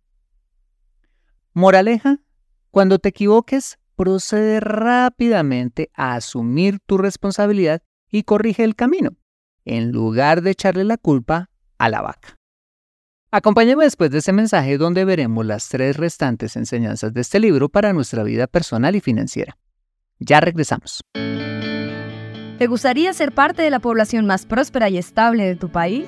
Moraleja, 1.52 2.18
cuando 2.70 2.98
te 2.98 3.10
equivoques, 3.10 3.78
procede 3.96 4.60
rápidamente 4.60 5.90
a 5.94 6.14
asumir 6.14 6.78
tu 6.86 6.98
responsabilidad 6.98 7.82
y 8.10 8.22
corrige 8.22 8.64
el 8.64 8.76
camino, 8.76 9.16
en 9.64 9.90
lugar 9.90 10.42
de 10.42 10.50
echarle 10.50 10.84
la 10.84 10.96
culpa 10.98 11.50
a 11.78 11.88
la 11.88 12.02
vaca. 12.02 12.36
Acompáñame 13.30 13.84
después 13.84 14.10
de 14.10 14.18
ese 14.18 14.32
mensaje 14.32 14.78
donde 14.78 15.04
veremos 15.04 15.44
las 15.44 15.68
tres 15.68 15.96
restantes 15.96 16.56
enseñanzas 16.56 17.12
de 17.12 17.20
este 17.20 17.40
libro 17.40 17.68
para 17.68 17.92
nuestra 17.92 18.22
vida 18.22 18.46
personal 18.46 18.94
y 18.94 19.00
financiera. 19.00 19.58
Ya 20.18 20.40
regresamos. 20.40 21.02
¿Te 22.58 22.66
gustaría 22.68 23.12
ser 23.12 23.32
parte 23.32 23.60
de 23.62 23.70
la 23.70 23.80
población 23.80 24.24
más 24.26 24.46
próspera 24.46 24.88
y 24.88 24.96
estable 24.96 25.44
de 25.44 25.56
tu 25.56 25.68
país? 25.70 26.06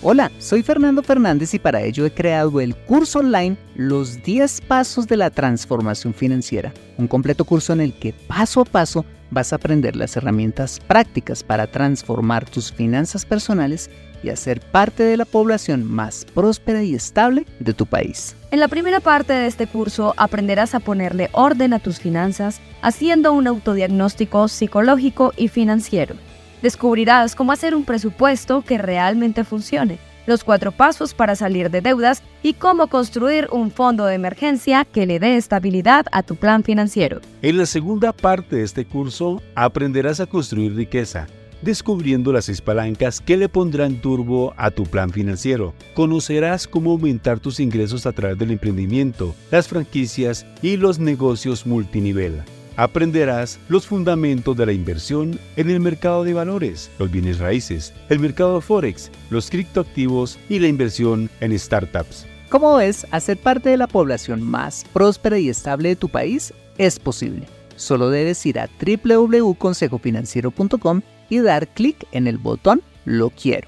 Hola, 0.00 0.30
soy 0.38 0.62
Fernando 0.62 1.02
Fernández 1.02 1.54
y 1.54 1.58
para 1.58 1.82
ello 1.82 2.06
he 2.06 2.12
creado 2.12 2.60
el 2.60 2.76
curso 2.76 3.18
online 3.18 3.56
Los 3.74 4.22
10 4.22 4.60
Pasos 4.60 5.08
de 5.08 5.16
la 5.16 5.28
Transformación 5.28 6.14
Financiera, 6.14 6.72
un 6.98 7.08
completo 7.08 7.44
curso 7.44 7.72
en 7.72 7.80
el 7.80 7.92
que 7.92 8.12
paso 8.12 8.60
a 8.60 8.64
paso 8.64 9.04
vas 9.32 9.52
a 9.52 9.56
aprender 9.56 9.96
las 9.96 10.16
herramientas 10.16 10.78
prácticas 10.78 11.42
para 11.42 11.66
transformar 11.66 12.48
tus 12.48 12.72
finanzas 12.72 13.26
personales 13.26 13.90
y 14.22 14.28
hacer 14.28 14.60
parte 14.60 15.02
de 15.02 15.16
la 15.16 15.24
población 15.24 15.82
más 15.82 16.24
próspera 16.32 16.84
y 16.84 16.94
estable 16.94 17.44
de 17.58 17.74
tu 17.74 17.84
país. 17.84 18.36
En 18.52 18.60
la 18.60 18.68
primera 18.68 19.00
parte 19.00 19.32
de 19.32 19.48
este 19.48 19.66
curso 19.66 20.14
aprenderás 20.16 20.76
a 20.76 20.80
ponerle 20.80 21.28
orden 21.32 21.72
a 21.72 21.80
tus 21.80 21.98
finanzas 21.98 22.60
haciendo 22.82 23.32
un 23.32 23.48
autodiagnóstico 23.48 24.46
psicológico 24.46 25.32
y 25.36 25.48
financiero. 25.48 26.14
Descubrirás 26.62 27.34
cómo 27.34 27.52
hacer 27.52 27.74
un 27.74 27.84
presupuesto 27.84 28.62
que 28.62 28.78
realmente 28.78 29.44
funcione, 29.44 29.98
los 30.26 30.42
cuatro 30.42 30.72
pasos 30.72 31.14
para 31.14 31.36
salir 31.36 31.70
de 31.70 31.80
deudas 31.80 32.22
y 32.42 32.54
cómo 32.54 32.88
construir 32.88 33.48
un 33.52 33.70
fondo 33.70 34.06
de 34.06 34.14
emergencia 34.14 34.84
que 34.84 35.06
le 35.06 35.20
dé 35.20 35.36
estabilidad 35.36 36.06
a 36.10 36.22
tu 36.22 36.36
plan 36.36 36.64
financiero. 36.64 37.20
En 37.42 37.58
la 37.58 37.66
segunda 37.66 38.12
parte 38.12 38.56
de 38.56 38.64
este 38.64 38.84
curso 38.84 39.40
aprenderás 39.54 40.20
a 40.20 40.26
construir 40.26 40.74
riqueza 40.74 41.28
descubriendo 41.62 42.32
las 42.32 42.46
seis 42.46 42.60
palancas 42.60 43.20
que 43.20 43.36
le 43.36 43.48
pondrán 43.48 44.00
turbo 44.00 44.54
a 44.56 44.70
tu 44.70 44.84
plan 44.84 45.10
financiero. 45.10 45.74
Conocerás 45.94 46.66
cómo 46.68 46.92
aumentar 46.92 47.40
tus 47.40 47.60
ingresos 47.60 48.06
a 48.06 48.12
través 48.12 48.38
del 48.38 48.52
emprendimiento, 48.52 49.34
las 49.50 49.68
franquicias 49.68 50.46
y 50.62 50.76
los 50.76 50.98
negocios 50.98 51.66
multinivel. 51.66 52.42
Aprenderás 52.78 53.58
los 53.68 53.86
fundamentos 53.88 54.56
de 54.56 54.64
la 54.64 54.72
inversión 54.72 55.40
en 55.56 55.68
el 55.68 55.80
mercado 55.80 56.22
de 56.22 56.32
valores, 56.32 56.92
los 57.00 57.10
bienes 57.10 57.40
raíces, 57.40 57.92
el 58.08 58.20
mercado 58.20 58.60
forex, 58.60 59.10
los 59.30 59.50
criptoactivos 59.50 60.38
y 60.48 60.60
la 60.60 60.68
inversión 60.68 61.28
en 61.40 61.58
startups. 61.58 62.24
Como 62.48 62.76
ves, 62.76 63.04
hacer 63.10 63.36
parte 63.36 63.70
de 63.70 63.78
la 63.78 63.88
población 63.88 64.44
más 64.44 64.84
próspera 64.92 65.40
y 65.40 65.48
estable 65.48 65.88
de 65.88 65.96
tu 65.96 66.08
país 66.08 66.54
es 66.78 67.00
posible. 67.00 67.48
Solo 67.74 68.10
debes 68.10 68.46
ir 68.46 68.60
a 68.60 68.68
www.consejofinanciero.com 68.80 71.02
y 71.28 71.40
dar 71.40 71.66
clic 71.66 72.06
en 72.12 72.28
el 72.28 72.38
botón 72.38 72.82
Lo 73.04 73.30
quiero. 73.30 73.66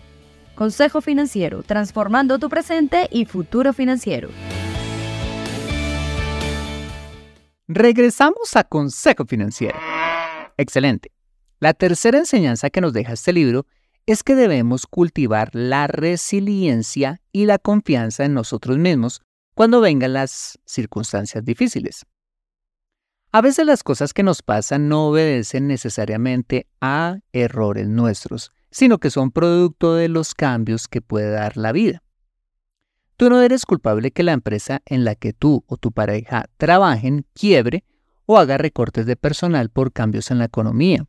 Consejo 0.55 1.01
Financiero, 1.01 1.65
transformando 1.65 2.39
tu 2.39 2.49
presente 2.49 3.09
y 3.11 3.25
futuro 3.25 3.73
financiero. 3.73 4.29
Regresamos 7.73 8.57
a 8.57 8.65
Consejo 8.65 9.27
Financiero. 9.27 9.79
Excelente. 10.57 11.13
La 11.61 11.73
tercera 11.73 12.19
enseñanza 12.19 12.69
que 12.69 12.81
nos 12.81 12.93
deja 12.93 13.13
este 13.13 13.33
libro 13.33 13.65
es 14.07 14.25
que 14.25 14.35
debemos 14.35 14.89
cultivar 14.89 15.51
la 15.53 15.87
resiliencia 15.87 17.21
y 17.31 17.47
la 17.47 17.59
confianza 17.59 18.25
en 18.25 18.35
nosotros 18.35 18.77
mismos 18.77 19.23
cuando 19.55 19.81
vengan 19.81 20.15
las 20.15 20.59
circunstancias 20.65 21.45
difíciles. 21.45 22.07
A 23.31 23.41
veces 23.41 23.65
las 23.65 23.85
cosas 23.85 24.13
que 24.13 24.25
nos 24.25 24.43
pasan 24.43 24.89
no 24.89 25.07
obedecen 25.07 25.69
necesariamente 25.69 26.67
a 26.81 27.21
errores 27.33 27.87
nuestros, 27.87 28.51
sino 28.73 28.99
que 28.99 29.11
son 29.11 29.31
producto 29.31 29.95
de 29.95 30.09
los 30.09 30.35
cambios 30.35 30.89
que 30.89 31.03
puede 31.03 31.31
dar 31.31 31.57
la 31.57 31.71
vida. 31.71 32.03
Tú 33.21 33.29
no 33.29 33.43
eres 33.43 33.67
culpable 33.67 34.13
que 34.13 34.23
la 34.23 34.33
empresa 34.33 34.81
en 34.87 35.05
la 35.05 35.15
que 35.15 35.35
tú 35.35 35.63
o 35.67 35.77
tu 35.77 35.93
pareja 35.93 36.47
trabajen 36.57 37.27
quiebre 37.35 37.85
o 38.25 38.39
haga 38.39 38.57
recortes 38.57 39.05
de 39.05 39.15
personal 39.15 39.69
por 39.69 39.93
cambios 39.93 40.31
en 40.31 40.39
la 40.39 40.47
economía. 40.47 41.05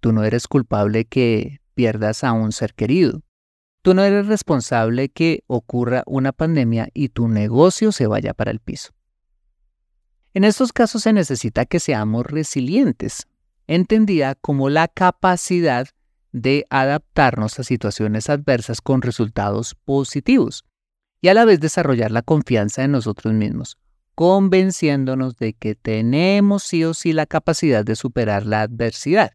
Tú 0.00 0.14
no 0.14 0.24
eres 0.24 0.48
culpable 0.48 1.04
que 1.04 1.60
pierdas 1.74 2.24
a 2.24 2.32
un 2.32 2.52
ser 2.52 2.72
querido. 2.72 3.20
Tú 3.82 3.92
no 3.92 4.02
eres 4.04 4.26
responsable 4.26 5.10
que 5.10 5.44
ocurra 5.48 6.02
una 6.06 6.32
pandemia 6.32 6.88
y 6.94 7.10
tu 7.10 7.28
negocio 7.28 7.92
se 7.92 8.06
vaya 8.06 8.32
para 8.32 8.52
el 8.52 8.60
piso. 8.60 8.92
En 10.32 10.44
estos 10.44 10.72
casos 10.72 11.02
se 11.02 11.12
necesita 11.12 11.66
que 11.66 11.78
seamos 11.78 12.24
resilientes, 12.24 13.26
entendida 13.66 14.34
como 14.34 14.70
la 14.70 14.88
capacidad 14.88 15.88
de 16.32 16.64
adaptarnos 16.70 17.60
a 17.60 17.64
situaciones 17.64 18.30
adversas 18.30 18.80
con 18.80 19.02
resultados 19.02 19.74
positivos 19.74 20.64
y 21.20 21.28
a 21.28 21.34
la 21.34 21.44
vez 21.44 21.60
desarrollar 21.60 22.10
la 22.10 22.22
confianza 22.22 22.84
en 22.84 22.92
nosotros 22.92 23.32
mismos, 23.34 23.78
convenciéndonos 24.14 25.36
de 25.36 25.52
que 25.52 25.74
tenemos 25.74 26.62
sí 26.62 26.84
o 26.84 26.94
sí 26.94 27.12
la 27.12 27.26
capacidad 27.26 27.84
de 27.84 27.96
superar 27.96 28.46
la 28.46 28.62
adversidad. 28.62 29.32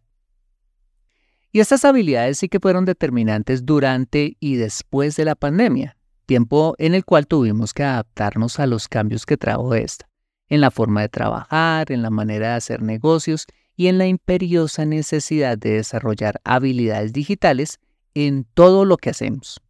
Y 1.51 1.59
estas 1.59 1.85
habilidades 1.85 2.37
sí 2.37 2.49
que 2.49 2.59
fueron 2.59 2.85
determinantes 2.85 3.65
durante 3.65 4.35
y 4.39 4.55
después 4.55 5.15
de 5.15 5.25
la 5.25 5.35
pandemia, 5.35 5.97
tiempo 6.25 6.75
en 6.77 6.95
el 6.95 7.05
cual 7.05 7.27
tuvimos 7.27 7.73
que 7.73 7.83
adaptarnos 7.83 8.59
a 8.59 8.67
los 8.67 8.87
cambios 8.87 9.25
que 9.25 9.37
trajo 9.37 9.73
esta 9.73 10.07
en 10.49 10.61
la 10.61 10.71
forma 10.71 11.01
de 11.01 11.09
trabajar, 11.09 11.91
en 11.91 12.01
la 12.01 12.09
manera 12.09 12.49
de 12.49 12.53
hacer 12.55 12.81
negocios 12.81 13.45
y 13.75 13.87
en 13.87 13.97
la 13.97 14.07
imperiosa 14.07 14.85
necesidad 14.85 15.57
de 15.57 15.71
desarrollar 15.71 16.39
habilidades 16.43 17.13
digitales 17.13 17.79
en 18.13 18.45
todo 18.53 18.85
lo 18.85 18.97
que 18.97 19.09
hacemos. 19.09 19.61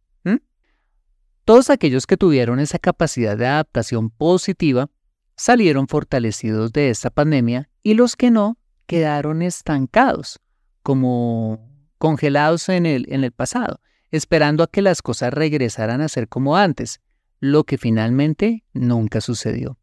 Todos 1.46 1.70
aquellos 1.70 2.08
que 2.08 2.16
tuvieron 2.16 2.58
esa 2.58 2.80
capacidad 2.80 3.36
de 3.36 3.46
adaptación 3.46 4.10
positiva 4.10 4.90
salieron 5.36 5.86
fortalecidos 5.86 6.72
de 6.72 6.90
esta 6.90 7.08
pandemia 7.08 7.70
y 7.84 7.94
los 7.94 8.16
que 8.16 8.32
no 8.32 8.58
quedaron 8.86 9.42
estancados, 9.42 10.40
como 10.82 11.70
congelados 11.98 12.68
en 12.68 12.84
el, 12.84 13.06
en 13.12 13.22
el 13.22 13.30
pasado, 13.30 13.80
esperando 14.10 14.64
a 14.64 14.66
que 14.66 14.82
las 14.82 15.02
cosas 15.02 15.32
regresaran 15.32 16.00
a 16.00 16.08
ser 16.08 16.26
como 16.26 16.56
antes, 16.56 17.00
lo 17.38 17.62
que 17.62 17.78
finalmente 17.78 18.64
nunca 18.72 19.20
sucedió. 19.20 19.78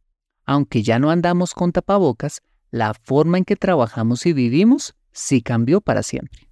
Aunque 0.46 0.84
ya 0.84 1.00
no 1.00 1.12
andamos 1.12 1.53
con 1.53 1.72
tapabocas, 1.72 2.41
la 2.72 2.93
forma 2.93 3.38
en 3.38 3.46
que 3.46 3.55
trabajamos 3.55 4.25
y 4.25 4.34
vivimos 4.34 4.96
sí 5.13 5.41
cambió 5.41 5.79
para 5.79 6.03
siempre. 6.03 6.50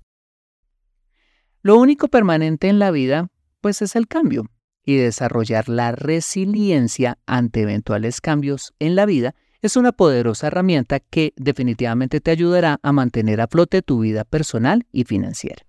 Lo 1.63 1.77
único 1.77 2.07
permanente 2.07 2.69
en 2.69 2.79
la 2.79 2.91
vida, 2.91 3.27
pues 3.59 3.81
es 3.81 3.97
el 3.97 4.07
cambio, 4.07 4.45
y 4.85 4.97
desarrollar 4.97 5.69
la 5.69 5.91
resiliencia 5.91 7.17
ante 7.25 7.61
eventuales 7.61 8.21
cambios 8.21 8.73
en 8.79 8.95
la 8.95 9.05
vida 9.05 9.35
es 9.61 9.75
una 9.75 9.91
poderosa 9.91 10.47
herramienta 10.47 10.99
que 10.99 11.33
definitivamente 11.35 12.19
te 12.19 12.31
ayudará 12.31 12.79
a 12.81 12.91
mantener 12.91 13.41
a 13.41 13.47
flote 13.47 13.81
tu 13.81 13.99
vida 13.99 14.23
personal 14.23 14.87
y 14.91 15.03
financiera. 15.03 15.65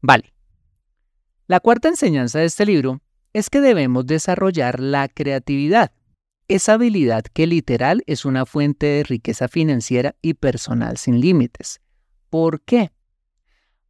Vale. 0.00 0.32
La 1.46 1.60
cuarta 1.60 1.88
enseñanza 1.88 2.40
de 2.40 2.46
este 2.46 2.66
libro 2.66 3.00
es 3.32 3.50
que 3.50 3.60
debemos 3.60 4.06
desarrollar 4.06 4.80
la 4.80 5.08
creatividad, 5.08 5.92
esa 6.48 6.72
habilidad 6.72 7.22
que 7.22 7.46
literal 7.46 8.02
es 8.06 8.24
una 8.24 8.46
fuente 8.46 8.86
de 8.86 9.02
riqueza 9.04 9.46
financiera 9.46 10.16
y 10.20 10.34
personal 10.34 10.96
sin 10.96 11.20
límites. 11.20 11.80
¿Por 12.28 12.60
qué? 12.62 12.90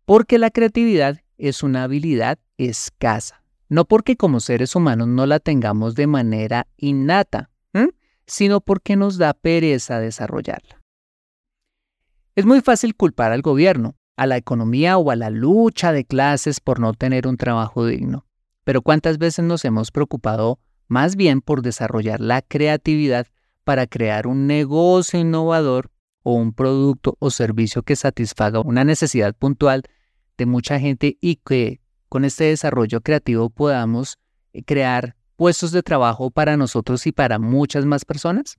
Porque 0.05 0.39
la 0.39 0.51
creatividad 0.51 1.21
es 1.41 1.63
una 1.63 1.85
habilidad 1.85 2.39
escasa, 2.59 3.43
no 3.69 3.85
porque 3.85 4.17
como 4.17 4.41
seres 4.41 4.77
humanos 4.77 5.09
no 5.09 5.27
la 5.27 5.41
tengamos 5.41 5.95
de 5.95 6.07
manera 6.07 6.67
innata, 6.77 7.51
sino 8.27 8.61
porque 8.61 8.95
nos 8.95 9.19
da 9.19 9.35
pereza 9.35 9.99
desarrollarla. 9.99 10.81
Es 12.37 12.47
muy 12.47 12.61
fácil 12.61 12.95
culpar 12.95 13.33
al 13.33 13.43
gobierno, 13.43 13.97
a 14.17 14.27
la 14.27 14.37
economía 14.37 14.99
o 14.99 15.11
a 15.11 15.17
la 15.17 15.31
lucha 15.31 15.93
de 15.93 16.05
clases 16.05 16.61
por 16.61 16.79
no 16.79 16.95
tener 16.95 17.27
un 17.27 17.37
trabajo 17.37 17.85
digno. 17.85 18.27
Pero 18.63 18.83
¿cuántas 18.83 19.19
veces 19.19 19.45
nos 19.45 19.65
hemos 19.65 19.91
preocupado 19.91 20.61
más 20.87 21.17
bien 21.17 21.41
por 21.41 21.63
desarrollar 21.63 22.21
la 22.21 22.43
creatividad 22.43 23.27
para 23.65 23.87
crear 23.87 24.27
un 24.27 24.47
negocio 24.47 25.19
innovador 25.19 25.91
o 26.23 26.35
un 26.35 26.53
producto 26.53 27.17
o 27.19 27.31
servicio 27.31 27.83
que 27.83 27.97
satisfaga 27.97 28.61
una 28.61 28.85
necesidad 28.85 29.35
puntual 29.35 29.83
de 30.41 30.47
mucha 30.47 30.81
gente 30.81 31.19
y 31.21 31.37
que 31.37 31.83
con 32.09 32.25
este 32.25 32.45
desarrollo 32.45 33.03
creativo 33.03 33.51
podamos 33.51 34.19
eh, 34.55 34.63
crear 34.65 35.17
puestos 35.37 35.71
de 35.71 35.83
trabajo 35.83 36.31
para 36.31 36.57
nosotros 36.57 37.07
y 37.07 37.13
para 37.13 37.39
muchas 37.39 37.85
más 37.85 38.07
personas? 38.07 38.59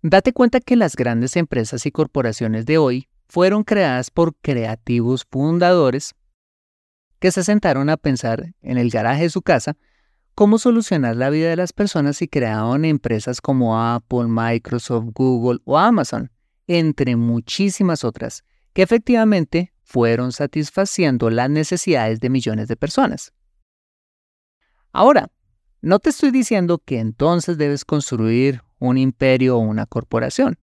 Date 0.00 0.32
cuenta 0.32 0.60
que 0.60 0.76
las 0.76 0.94
grandes 0.94 1.36
empresas 1.36 1.84
y 1.86 1.90
corporaciones 1.90 2.66
de 2.66 2.78
hoy 2.78 3.08
fueron 3.28 3.64
creadas 3.64 4.10
por 4.10 4.36
creativos 4.36 5.26
fundadores 5.28 6.14
que 7.18 7.32
se 7.32 7.42
sentaron 7.42 7.90
a 7.90 7.96
pensar 7.96 8.54
en 8.62 8.78
el 8.78 8.90
garaje 8.90 9.24
de 9.24 9.30
su 9.30 9.42
casa 9.42 9.76
cómo 10.36 10.58
solucionar 10.58 11.16
la 11.16 11.30
vida 11.30 11.50
de 11.50 11.56
las 11.56 11.72
personas 11.72 12.22
y 12.22 12.28
crearon 12.28 12.84
empresas 12.84 13.40
como 13.40 13.78
Apple, 13.78 14.28
Microsoft, 14.28 15.08
Google 15.14 15.58
o 15.64 15.76
Amazon, 15.76 16.30
entre 16.68 17.16
muchísimas 17.16 18.04
otras, 18.04 18.44
que 18.72 18.82
efectivamente 18.82 19.72
fueron 19.90 20.30
satisfaciendo 20.30 21.30
las 21.30 21.50
necesidades 21.50 22.20
de 22.20 22.30
millones 22.30 22.68
de 22.68 22.76
personas. 22.76 23.32
Ahora, 24.92 25.32
no 25.82 25.98
te 25.98 26.10
estoy 26.10 26.30
diciendo 26.30 26.78
que 26.78 27.00
entonces 27.00 27.58
debes 27.58 27.84
construir 27.84 28.62
un 28.78 28.98
imperio 28.98 29.56
o 29.56 29.58
una 29.58 29.86
corporación, 29.86 30.58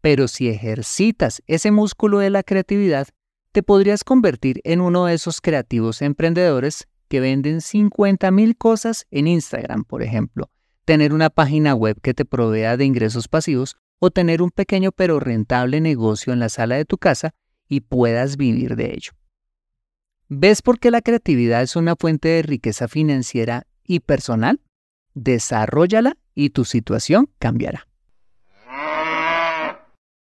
pero 0.00 0.28
si 0.28 0.48
ejercitas 0.48 1.42
ese 1.46 1.72
músculo 1.72 2.20
de 2.20 2.30
la 2.30 2.42
creatividad, 2.42 3.08
te 3.52 3.62
podrías 3.62 4.02
convertir 4.02 4.62
en 4.64 4.80
uno 4.80 5.04
de 5.04 5.14
esos 5.14 5.42
creativos 5.42 6.00
emprendedores 6.00 6.88
que 7.08 7.20
venden 7.20 7.58
50.000 7.58 8.56
cosas 8.56 9.06
en 9.10 9.26
Instagram, 9.26 9.84
por 9.84 10.02
ejemplo, 10.02 10.50
tener 10.86 11.12
una 11.12 11.28
página 11.28 11.74
web 11.74 12.00
que 12.00 12.14
te 12.14 12.24
provea 12.24 12.78
de 12.78 12.86
ingresos 12.86 13.28
pasivos 13.28 13.76
o 13.98 14.10
tener 14.10 14.40
un 14.40 14.50
pequeño 14.50 14.90
pero 14.90 15.20
rentable 15.20 15.82
negocio 15.82 16.32
en 16.32 16.38
la 16.38 16.48
sala 16.48 16.76
de 16.76 16.86
tu 16.86 16.96
casa 16.96 17.34
y 17.68 17.80
puedas 17.80 18.36
vivir 18.36 18.76
de 18.76 18.94
ello. 18.94 19.12
¿Ves 20.28 20.62
por 20.62 20.78
qué 20.78 20.90
la 20.90 21.02
creatividad 21.02 21.62
es 21.62 21.76
una 21.76 21.96
fuente 21.96 22.28
de 22.28 22.42
riqueza 22.42 22.88
financiera 22.88 23.66
y 23.86 24.00
personal, 24.00 24.60
desarrollala 25.14 26.16
y 26.34 26.50
tu 26.50 26.64
situación 26.64 27.30
cambiará. 27.38 27.86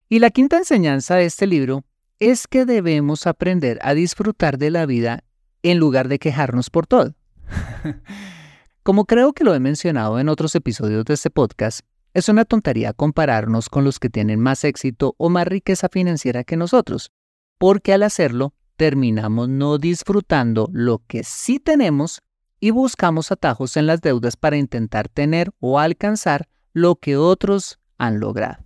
Y 0.07 0.19
la 0.19 0.31
quinta 0.31 0.57
enseñanza 0.57 1.15
de 1.15 1.25
este 1.25 1.45
libro 1.45 1.83
es 2.19 2.47
que 2.47 2.65
debemos 2.65 3.27
aprender 3.27 3.79
a 3.81 3.93
disfrutar 3.93 4.57
de 4.57 4.71
la 4.71 4.85
vida 4.85 5.23
en 5.61 5.77
lugar 5.77 6.07
de 6.07 6.19
quejarnos 6.19 6.69
por 6.69 6.87
todo. 6.87 7.13
Como 8.83 9.05
creo 9.05 9.33
que 9.33 9.43
lo 9.43 9.53
he 9.53 9.59
mencionado 9.59 10.19
en 10.19 10.29
otros 10.29 10.55
episodios 10.55 11.05
de 11.05 11.13
este 11.13 11.29
podcast, 11.29 11.81
es 12.13 12.27
una 12.27 12.43
tontería 12.43 12.93
compararnos 12.93 13.69
con 13.69 13.83
los 13.83 13.99
que 13.99 14.09
tienen 14.09 14.39
más 14.39 14.63
éxito 14.63 15.13
o 15.17 15.29
más 15.29 15.47
riqueza 15.47 15.89
financiera 15.89 16.43
que 16.43 16.57
nosotros, 16.57 17.11
porque 17.59 17.93
al 17.93 18.01
hacerlo 18.01 18.55
terminamos 18.77 19.49
no 19.49 19.77
disfrutando 19.77 20.69
lo 20.71 21.03
que 21.05 21.23
sí 21.23 21.59
tenemos 21.59 22.21
y 22.59 22.71
buscamos 22.71 23.31
atajos 23.31 23.77
en 23.77 23.85
las 23.85 24.01
deudas 24.01 24.35
para 24.37 24.57
intentar 24.57 25.09
tener 25.09 25.51
o 25.59 25.77
alcanzar 25.77 26.47
lo 26.73 26.95
que 26.95 27.17
otros 27.17 27.79
han 27.97 28.19
logrado. 28.19 28.65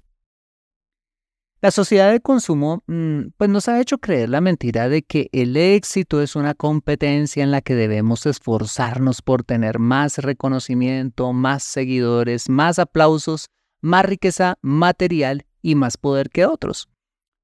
La 1.61 1.71
sociedad 1.71 2.11
de 2.11 2.19
consumo 2.19 2.83
mm, 2.87 3.29
pues 3.37 3.49
nos 3.49 3.69
ha 3.69 3.79
hecho 3.79 3.97
creer 3.97 4.29
la 4.29 4.41
mentira 4.41 4.89
de 4.89 5.01
que 5.01 5.29
el 5.31 5.55
éxito 5.55 6.21
es 6.21 6.35
una 6.35 6.53
competencia 6.53 7.41
en 7.41 7.51
la 7.51 7.61
que 7.61 7.73
debemos 7.73 8.25
esforzarnos 8.25 9.21
por 9.21 9.43
tener 9.43 9.79
más 9.79 10.17
reconocimiento, 10.17 11.31
más 11.31 11.63
seguidores, 11.63 12.49
más 12.49 12.79
aplausos, 12.79 13.47
más 13.81 14.05
riqueza 14.05 14.57
material 14.61 15.45
y 15.61 15.75
más 15.75 15.97
poder 15.97 16.29
que 16.29 16.45
otros. 16.45 16.89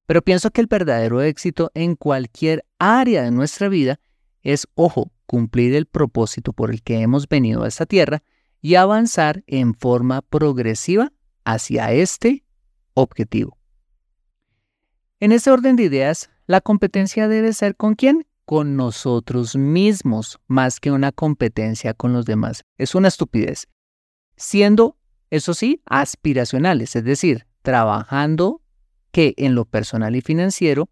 Pero 0.10 0.24
pienso 0.24 0.50
que 0.50 0.60
el 0.60 0.66
verdadero 0.66 1.22
éxito 1.22 1.70
en 1.76 1.96
cualquier 1.96 2.66
área 2.80 3.22
de 3.22 3.30
nuestra 3.30 3.70
vida 3.70 4.00
es, 4.42 4.68
ojo, 4.74 5.12
cumplir 5.28 5.76
el 5.76 5.86
propósito 5.86 6.52
por 6.52 6.72
el 6.72 6.82
que 6.82 7.02
hemos 7.02 7.30
venido 7.30 7.62
a 7.62 7.68
esta 7.68 7.86
tierra 7.86 8.24
y 8.60 8.74
avanzar 8.74 9.44
en 9.46 9.76
forma 9.76 10.24
progresiva 10.24 11.14
hacia 11.46 11.92
este 11.92 12.44
objetivo. 12.96 13.60
En 15.20 15.32
ese 15.32 15.52
orden 15.52 15.76
de 15.76 15.84
ideas, 15.84 16.32
la 16.48 16.60
competencia 16.60 17.28
debe 17.28 17.54
ser 17.54 17.76
con 17.76 17.94
quién? 17.94 18.26
Con 18.46 18.76
nosotros 18.76 19.56
mismos, 19.56 20.40
más 20.48 20.80
que 20.80 20.90
una 20.90 21.12
competencia 21.12 21.94
con 21.94 22.14
los 22.14 22.26
demás. 22.26 22.64
Es 22.80 22.96
una 22.96 23.10
estupidez. 23.10 23.68
Siendo, 24.38 24.98
eso 25.30 25.54
sí, 25.54 25.84
aspiracionales, 25.86 26.96
es 26.96 27.04
decir, 27.04 27.46
trabajando 27.62 28.64
que 29.12 29.34
en 29.38 29.56
lo 29.56 29.66
personal 29.66 30.16
y 30.16 30.22
financiero 30.22 30.90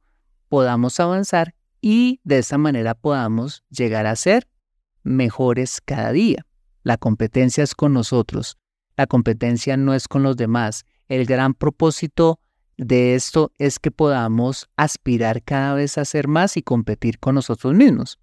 podamos 0.50 1.00
avanzar 1.00 1.56
y 1.82 2.20
de 2.24 2.40
esa 2.40 2.58
manera 2.58 2.96
podamos 2.96 3.64
llegar 3.70 4.08
a 4.08 4.16
ser 4.16 4.48
mejores 5.04 5.82
cada 5.84 6.12
día. 6.12 6.46
La 6.84 6.98
competencia 6.98 7.64
es 7.64 7.76
con 7.76 7.94
nosotros, 7.94 8.58
la 8.98 9.08
competencia 9.08 9.78
no 9.78 9.94
es 9.94 10.08
con 10.08 10.24
los 10.24 10.36
demás. 10.36 10.84
El 11.08 11.26
gran 11.26 11.54
propósito 11.54 12.40
de 12.78 13.16
esto 13.16 13.52
es 13.58 13.80
que 13.80 13.92
podamos 13.92 14.70
aspirar 14.76 15.44
cada 15.44 15.76
vez 15.76 15.98
a 15.98 16.06
ser 16.06 16.28
más 16.28 16.58
y 16.58 16.64
competir 16.64 17.20
con 17.20 17.36
nosotros 17.36 17.74
mismos. 17.74 18.20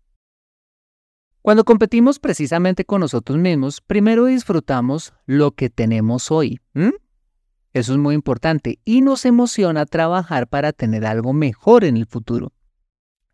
Cuando 1.42 1.64
competimos 1.64 2.18
precisamente 2.18 2.84
con 2.84 3.00
nosotros 3.00 3.38
mismos, 3.38 3.80
primero 3.80 4.24
disfrutamos 4.24 5.12
lo 5.26 5.52
que 5.52 5.70
tenemos 5.70 6.30
hoy. 6.30 6.60
Eso 7.74 7.92
es 7.92 7.98
muy 7.98 8.14
importante 8.14 8.78
y 8.84 9.02
nos 9.02 9.26
emociona 9.26 9.84
trabajar 9.84 10.48
para 10.48 10.72
tener 10.72 11.04
algo 11.04 11.34
mejor 11.34 11.84
en 11.84 11.98
el 11.98 12.06
futuro 12.06 12.54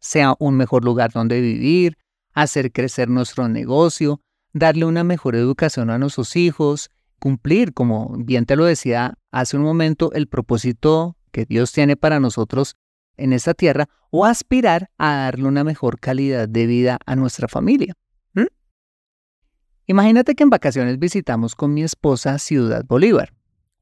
sea 0.00 0.35
un 0.38 0.57
mejor 0.57 0.85
lugar 0.85 1.12
donde 1.12 1.40
vivir, 1.40 1.96
hacer 2.33 2.72
crecer 2.72 3.09
nuestro 3.09 3.48
negocio, 3.48 4.20
darle 4.53 4.87
una 4.87 5.05
mejor 5.05 5.37
educación 5.37 5.90
a 5.90 5.98
nuestros 5.98 6.35
hijos, 6.37 6.90
cumplir, 7.18 7.74
como 7.74 8.16
bien 8.18 8.46
te 8.46 8.57
lo 8.57 8.64
decía 8.64 9.14
hace 9.31 9.57
un 9.57 9.62
momento, 9.62 10.11
el 10.12 10.26
propósito 10.26 11.16
que 11.31 11.44
Dios 11.44 11.70
tiene 11.72 11.96
para 11.96 12.18
nosotros 12.18 12.74
en 13.16 13.33
esta 13.33 13.55
tierra 13.55 13.88
o 14.11 14.24
aspirar 14.24 14.90
a 14.96 15.14
darle 15.14 15.44
una 15.44 15.62
mejor 15.62 16.00
calidad 16.00 16.48
de 16.48 16.66
vida 16.66 16.98
a 17.07 17.14
nuestra 17.14 17.46
familia. 17.46 17.94
Imagínate 19.87 20.37
que 20.37 20.44
en 20.44 20.50
vacaciones 20.50 21.00
visitamos 21.00 21.57
con 21.57 21.74
mi 21.74 21.83
esposa 21.83 22.38
Ciudad 22.38 22.85
Bolívar, 22.87 23.33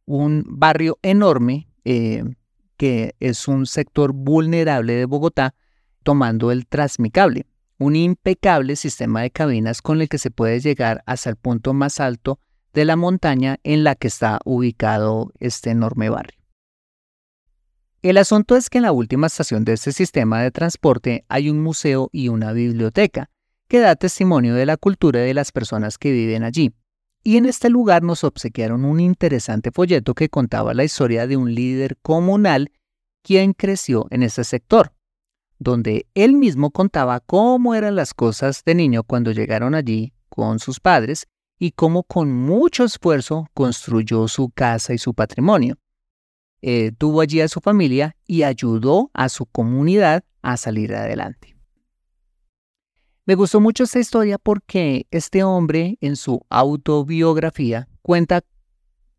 un 0.09 0.43
barrio 0.47 0.99
enorme 1.03 1.69
eh, 1.85 2.25
que 2.79 3.15
es 3.21 3.47
un 3.47 3.67
sector 3.67 4.13
vulnerable 4.15 4.95
de 4.95 5.05
Bogotá, 5.05 5.55
tomando 6.03 6.51
el 6.51 6.67
Transmicable, 6.67 7.47
un 7.79 7.95
impecable 7.95 8.77
sistema 8.77 9.21
de 9.21 9.31
cabinas 9.31 9.83
con 9.83 10.01
el 10.01 10.09
que 10.09 10.17
se 10.17 10.31
puede 10.31 10.61
llegar 10.61 11.03
hasta 11.05 11.29
el 11.29 11.37
punto 11.37 11.75
más 11.75 12.01
alto 12.01 12.41
de 12.73 12.87
la 12.87 12.97
montaña 12.97 13.59
en 13.65 13.85
la 13.85 13.95
que 13.97 14.09
está 14.09 14.41
ubicado 14.45 15.31
este 15.41 15.71
enorme 15.71 16.09
barrio. 16.09 16.39
El 18.01 18.17
asunto 18.17 18.57
es 18.57 18.71
que 18.71 18.79
en 18.79 18.85
la 18.85 18.93
última 18.93 19.27
estación 19.27 19.65
de 19.65 19.75
este 19.75 19.93
sistema 19.93 20.41
de 20.43 20.51
transporte 20.51 21.25
hay 21.29 21.51
un 21.51 21.63
museo 21.63 22.09
y 22.13 22.29
una 22.29 22.53
biblioteca 22.53 23.29
que 23.69 23.81
da 23.81 23.97
testimonio 23.97 24.55
de 24.55 24.65
la 24.65 24.79
cultura 24.79 25.21
de 25.21 25.35
las 25.35 25.53
personas 25.53 25.99
que 25.99 26.13
viven 26.13 26.45
allí. 26.45 26.73
Y 27.29 27.37
en 27.37 27.45
este 27.45 27.69
lugar 27.69 28.03
nos 28.03 28.25
obsequiaron 28.25 28.87
un 28.87 29.01
interesante 29.01 29.71
folleto 29.71 30.15
que 30.15 30.31
contaba 30.31 30.73
la 30.73 30.85
historia 30.85 31.27
de 31.27 31.37
un 31.37 31.55
líder 31.55 31.99
comunal 32.01 32.73
quien 33.23 33.53
creció 33.53 34.07
en 34.09 34.23
ese 34.23 34.45
sector, 34.45 34.95
donde 35.59 36.07
él 36.15 36.33
mismo 36.33 36.71
contaba 36.71 37.21
cómo 37.21 37.75
eran 37.75 37.97
las 37.97 38.15
cosas 38.15 38.63
de 38.65 38.75
niño 38.75 39.03
cuando 39.03 39.31
llegaron 39.31 39.75
allí 39.75 40.15
con 40.31 40.59
sus 40.59 40.81
padres 40.81 41.27
y 41.59 41.73
cómo 41.73 42.03
con 42.03 42.33
mucho 42.33 42.85
esfuerzo 42.85 43.47
construyó 43.53 44.27
su 44.27 44.49
casa 44.49 44.95
y 44.95 44.99
su 44.99 45.13
patrimonio. 45.13 45.77
Eh, 46.63 46.93
tuvo 46.97 47.21
allí 47.21 47.43
a 47.43 47.49
su 47.49 47.61
familia 47.61 48.17
y 48.27 48.45
ayudó 48.45 49.11
a 49.13 49.29
su 49.29 49.45
comunidad 49.45 50.25
a 50.41 50.57
salir 50.57 50.95
adelante. 50.95 51.58
Me 53.29 53.35
gustó 53.35 53.61
mucho 53.61 53.85
esta 53.85 53.99
historia 53.99 54.39
porque 54.39 55.07
este 55.11 55.45
hombre 55.45 55.99
en 56.01 56.17
su 56.17 56.47
autobiografía 56.49 57.87
cuenta 58.01 58.43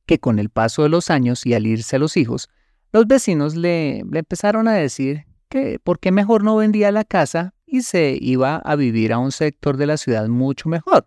que 0.08 0.18
con 0.18 0.40
el 0.40 0.50
paso 0.50 0.82
de 0.82 0.90
los 0.90 1.12
años 1.12 1.46
y 1.46 1.54
al 1.54 1.68
irse 1.68 2.00
los 2.00 2.18
hijos, 2.18 2.50
los 2.92 3.06
vecinos 3.06 3.56
le, 3.56 4.02
le 4.10 4.20
empezaron 4.20 4.68
a 4.68 4.74
decir 4.74 5.28
que 5.48 5.78
por 5.78 6.00
qué 6.00 6.12
mejor 6.12 6.44
no 6.44 6.56
vendía 6.56 6.92
la 6.92 7.04
casa 7.04 7.54
y 7.68 7.84
se 7.84 8.18
iba 8.20 8.56
a 8.56 8.76
vivir 8.76 9.14
a 9.14 9.20
un 9.20 9.32
sector 9.32 9.78
de 9.78 9.86
la 9.86 9.98
ciudad 9.98 10.28
mucho 10.28 10.70
mejor. 10.70 11.06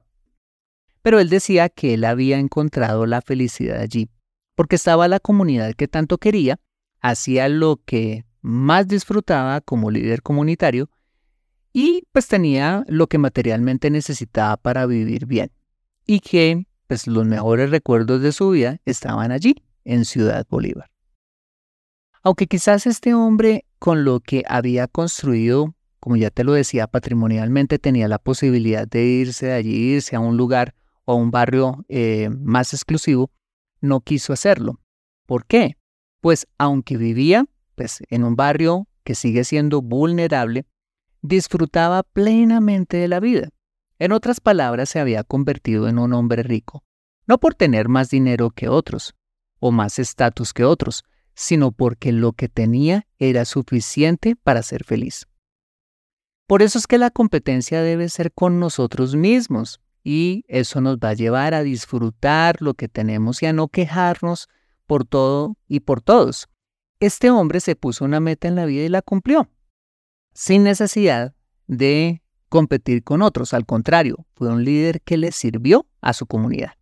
Pero 1.03 1.19
él 1.19 1.29
decía 1.29 1.71
que 1.71 1.95
él 1.95 2.05
había 2.05 2.38
encontrado 2.38 3.07
la 3.07 3.21
felicidad 3.21 3.81
allí, 3.81 4.11
porque 4.55 4.77
estaba 4.77 5.09
la 5.09 5.19
comunidad 5.19 5.75
que 5.75 5.88
tanto 5.88 6.19
quería, 6.19 6.61
hacía 7.01 7.49
lo 7.49 7.81
que 7.85 8.25
más 8.43 8.87
disfrutaba 8.87 9.61
como 9.61 9.91
líder 9.91 10.23
comunitario 10.23 10.88
y 11.72 12.06
pues 12.12 12.28
tenía 12.28 12.85
lo 12.88 13.06
que 13.06 13.18
materialmente 13.18 13.90
necesitaba 13.90 14.56
para 14.56 14.87
vivir 14.87 15.26
bien 15.26 15.50
y 16.06 16.20
que 16.20 16.66
pues 16.87 17.06
los 17.06 17.24
mejores 17.26 17.70
recuerdos 17.70 18.20
de 18.20 18.32
su 18.32 18.50
vida 18.50 18.78
estaban 18.85 19.32
allí, 19.32 19.54
en 19.85 20.04
Ciudad 20.04 20.46
Bolívar. 20.48 20.90
Aunque 22.22 22.46
quizás 22.46 22.87
este 22.87 23.14
hombre 23.14 23.64
con 23.78 24.04
lo 24.04 24.20
que 24.20 24.44
había 24.46 24.87
construido, 24.87 25.74
como 25.98 26.16
ya 26.16 26.30
te 26.30 26.44
lo 26.44 26.52
decía, 26.52 26.87
patrimonialmente 26.87 27.78
tenía 27.78 28.08
la 28.08 28.18
posibilidad 28.18 28.87
de 28.87 29.04
irse 29.04 29.46
de 29.46 29.52
allí, 29.54 29.94
irse 29.94 30.14
a 30.14 30.20
un 30.20 30.37
lugar 30.37 30.74
o 31.04 31.12
a 31.12 31.14
un 31.16 31.30
barrio 31.30 31.85
eh, 31.88 32.28
más 32.30 32.74
exclusivo, 32.74 33.30
no 33.80 34.00
quiso 34.00 34.32
hacerlo. 34.32 34.80
¿Por 35.26 35.46
qué? 35.46 35.76
Pues 36.20 36.46
aunque 36.58 36.96
vivía 36.96 37.46
pues, 37.74 38.02
en 38.08 38.22
un 38.22 38.37
barrio 38.37 38.87
que 39.02 39.16
sigue 39.16 39.42
siendo 39.42 39.82
vulnerable, 39.82 40.64
disfrutaba 41.22 42.02
plenamente 42.02 42.96
de 42.98 43.08
la 43.08 43.20
vida. 43.20 43.48
En 43.98 44.12
otras 44.12 44.40
palabras, 44.40 44.90
se 44.90 45.00
había 45.00 45.24
convertido 45.24 45.88
en 45.88 45.98
un 45.98 46.12
hombre 46.12 46.42
rico, 46.42 46.85
no 47.26 47.38
por 47.38 47.54
tener 47.54 47.88
más 47.88 48.11
dinero 48.11 48.50
que 48.50 48.68
otros, 48.68 49.14
o 49.61 49.70
más 49.70 49.98
estatus 50.00 50.52
que 50.52 50.64
otros, 50.64 51.04
sino 51.35 51.72
porque 51.72 52.12
lo 52.12 52.32
que 52.32 52.48
tenía 52.48 53.06
era 53.18 53.44
suficiente 53.44 54.37
para 54.37 54.62
ser 54.62 54.85
feliz. 54.85 55.26
Por 56.46 56.62
eso 56.62 56.78
es 56.78 56.87
que 56.87 56.98
la 56.98 57.11
competencia 57.11 57.80
debe 57.80 58.08
ser 58.08 58.32
con 58.32 58.58
nosotros 58.58 59.14
mismos 59.14 59.80
y 60.04 60.44
eso 60.48 60.80
nos 60.80 60.98
va 60.98 61.11
a 61.11 61.14
llevar 61.14 61.54
a 61.54 61.62
disfrutar 61.62 62.61
lo 62.61 62.74
que 62.74 62.88
tenemos 62.88 63.42
y 63.42 63.46
a 63.46 63.52
no 63.52 63.68
quejarnos 63.68 64.48
por 64.87 65.04
todo 65.04 65.56
y 65.68 65.80
por 65.80 66.02
todos. 66.02 66.48
Este 66.98 67.30
hombre 67.30 67.61
se 67.61 67.76
puso 67.76 68.04
una 68.04 68.20
meta 68.20 68.48
en 68.48 68.56
la 68.56 68.66
vida 68.66 68.85
y 68.85 68.88
la 68.88 69.00
cumplió, 69.00 69.48
sin 70.33 70.64
necesidad 70.64 71.35
de 71.66 72.23
competir 72.49 73.03
con 73.03 73.23
otros. 73.23 73.55
Al 73.55 73.66
contrario, 73.66 74.27
fue 74.35 74.49
un 74.49 74.64
líder 74.64 75.01
que 75.03 75.16
le 75.16 75.33
sirvió 75.33 75.87
a 76.01 76.12
su 76.12 76.27
comunidad. 76.27 76.73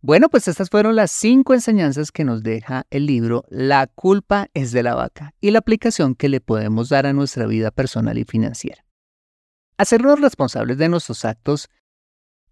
Bueno, 0.00 0.28
pues 0.28 0.46
estas 0.46 0.70
fueron 0.70 0.94
las 0.94 1.10
cinco 1.10 1.54
enseñanzas 1.54 2.12
que 2.12 2.24
nos 2.24 2.44
deja 2.44 2.86
el 2.90 3.06
libro 3.06 3.44
La 3.48 3.88
culpa 3.88 4.48
es 4.54 4.70
de 4.70 4.84
la 4.84 4.94
vaca 4.94 5.34
y 5.40 5.50
la 5.50 5.58
aplicación 5.58 6.14
que 6.14 6.28
le 6.28 6.40
podemos 6.40 6.88
dar 6.88 7.04
a 7.04 7.12
nuestra 7.12 7.46
vida 7.46 7.72
personal 7.72 8.16
y 8.16 8.24
financiera. 8.24 8.84
Hacernos 9.76 10.20
responsables 10.20 10.78
de 10.78 10.88
nuestros 10.88 11.24
actos 11.24 11.68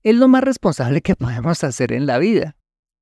es 0.03 0.17
lo 0.17 0.27
más 0.27 0.43
responsable 0.43 1.03
que 1.03 1.15
podemos 1.17 1.63
hacer 1.63 1.93
en 1.93 2.07
la 2.07 2.19
vida, 2.19 2.57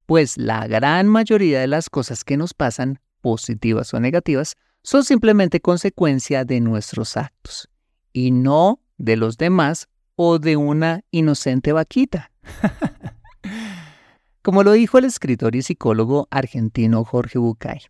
pues 0.06 0.36
la 0.36 0.66
gran 0.66 1.08
mayoría 1.08 1.60
de 1.60 1.66
las 1.66 1.88
cosas 1.88 2.22
que 2.22 2.36
nos 2.36 2.52
pasan, 2.52 3.00
positivas 3.22 3.94
o 3.94 4.00
negativas, 4.00 4.56
son 4.84 5.02
simplemente 5.02 5.60
consecuencia 5.60 6.44
de 6.44 6.60
nuestros 6.60 7.16
actos 7.16 7.68
y 8.12 8.30
no 8.30 8.80
de 8.98 9.16
los 9.16 9.38
demás 9.38 9.88
o 10.14 10.38
de 10.38 10.56
una 10.56 11.02
inocente 11.10 11.72
vaquita. 11.72 12.30
Como 14.42 14.62
lo 14.62 14.72
dijo 14.72 14.98
el 14.98 15.06
escritor 15.06 15.56
y 15.56 15.62
psicólogo 15.62 16.28
argentino 16.30 17.02
Jorge 17.04 17.38
Bucay, 17.38 17.80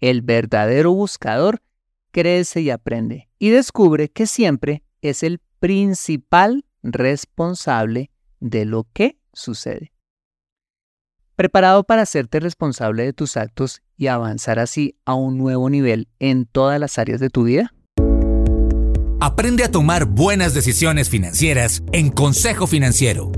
el 0.00 0.20
verdadero 0.20 0.92
buscador 0.92 1.62
crece 2.10 2.60
y 2.60 2.70
aprende 2.70 3.28
y 3.38 3.50
descubre 3.50 4.08
que 4.08 4.26
siempre 4.26 4.82
es 5.00 5.22
el 5.22 5.40
principal 5.60 6.64
responsable 6.82 8.10
de 8.40 8.64
lo 8.64 8.84
que 8.92 9.16
sucede. 9.32 9.92
¿Preparado 11.36 11.84
para 11.84 12.02
hacerte 12.02 12.40
responsable 12.40 13.04
de 13.04 13.12
tus 13.12 13.36
actos 13.36 13.82
y 13.96 14.08
avanzar 14.08 14.58
así 14.58 14.96
a 15.04 15.14
un 15.14 15.38
nuevo 15.38 15.70
nivel 15.70 16.08
en 16.18 16.46
todas 16.46 16.80
las 16.80 16.98
áreas 16.98 17.20
de 17.20 17.30
tu 17.30 17.44
vida? 17.44 17.72
Aprende 19.20 19.64
a 19.64 19.70
tomar 19.70 20.06
buenas 20.06 20.54
decisiones 20.54 21.08
financieras 21.08 21.82
en 21.92 22.10
Consejo 22.10 22.66
Financiero 22.66 23.32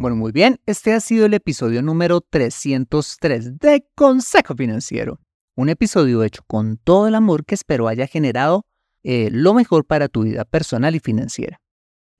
bueno, 0.00 0.16
muy 0.16 0.32
bien, 0.32 0.58
este 0.64 0.94
ha 0.94 1.00
sido 1.00 1.26
el 1.26 1.34
episodio 1.34 1.82
número 1.82 2.22
303 2.22 3.58
de 3.58 3.84
Consejo 3.94 4.54
Financiero. 4.54 5.20
Un 5.56 5.68
episodio 5.68 6.22
hecho 6.24 6.42
con 6.46 6.78
todo 6.78 7.06
el 7.06 7.14
amor 7.14 7.44
que 7.44 7.54
espero 7.54 7.86
haya 7.86 8.06
generado 8.06 8.64
eh, 9.02 9.28
lo 9.30 9.52
mejor 9.52 9.84
para 9.84 10.08
tu 10.08 10.22
vida 10.22 10.46
personal 10.46 10.94
y 10.94 11.00
financiera. 11.00 11.60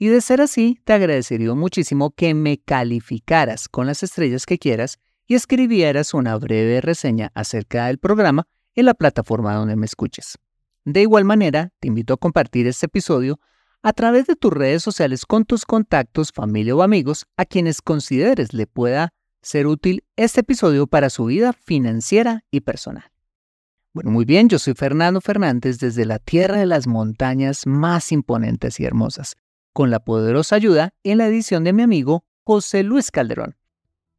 Y 0.02 0.08
de 0.08 0.22
ser 0.22 0.40
así, 0.40 0.80
te 0.84 0.94
agradecería 0.94 1.52
muchísimo 1.52 2.12
que 2.12 2.32
me 2.32 2.56
calificaras 2.56 3.68
con 3.68 3.86
las 3.86 4.02
estrellas 4.02 4.46
que 4.46 4.58
quieras 4.58 4.98
y 5.26 5.34
escribieras 5.34 6.14
una 6.14 6.38
breve 6.38 6.80
reseña 6.80 7.30
acerca 7.34 7.86
del 7.86 7.98
programa 7.98 8.48
en 8.74 8.86
la 8.86 8.94
plataforma 8.94 9.54
donde 9.54 9.76
me 9.76 9.84
escuches. 9.84 10.38
De 10.86 11.02
igual 11.02 11.26
manera, 11.26 11.74
te 11.80 11.88
invito 11.88 12.14
a 12.14 12.16
compartir 12.16 12.66
este 12.66 12.86
episodio 12.86 13.40
a 13.82 13.92
través 13.92 14.26
de 14.26 14.36
tus 14.36 14.50
redes 14.50 14.82
sociales 14.82 15.26
con 15.26 15.44
tus 15.44 15.66
contactos, 15.66 16.32
familia 16.32 16.74
o 16.74 16.82
amigos 16.82 17.26
a 17.36 17.44
quienes 17.44 17.82
consideres 17.82 18.54
le 18.54 18.66
pueda 18.66 19.12
ser 19.42 19.66
útil 19.66 20.04
este 20.16 20.40
episodio 20.40 20.86
para 20.86 21.10
su 21.10 21.26
vida 21.26 21.52
financiera 21.52 22.46
y 22.50 22.60
personal. 22.60 23.12
Bueno, 23.92 24.12
muy 24.12 24.24
bien, 24.24 24.48
yo 24.48 24.58
soy 24.58 24.72
Fernando 24.72 25.20
Fernández 25.20 25.78
desde 25.78 26.06
la 26.06 26.18
tierra 26.18 26.56
de 26.56 26.66
las 26.66 26.86
montañas 26.86 27.66
más 27.66 28.12
imponentes 28.12 28.80
y 28.80 28.86
hermosas, 28.86 29.36
con 29.72 29.90
la 29.90 30.00
poderosa 30.00 30.56
ayuda 30.56 30.94
en 31.04 31.18
la 31.18 31.26
edición 31.26 31.64
de 31.64 31.72
mi 31.72 31.82
amigo 31.82 32.24
José 32.44 32.82
Luis 32.82 33.10
Calderón. 33.10 33.56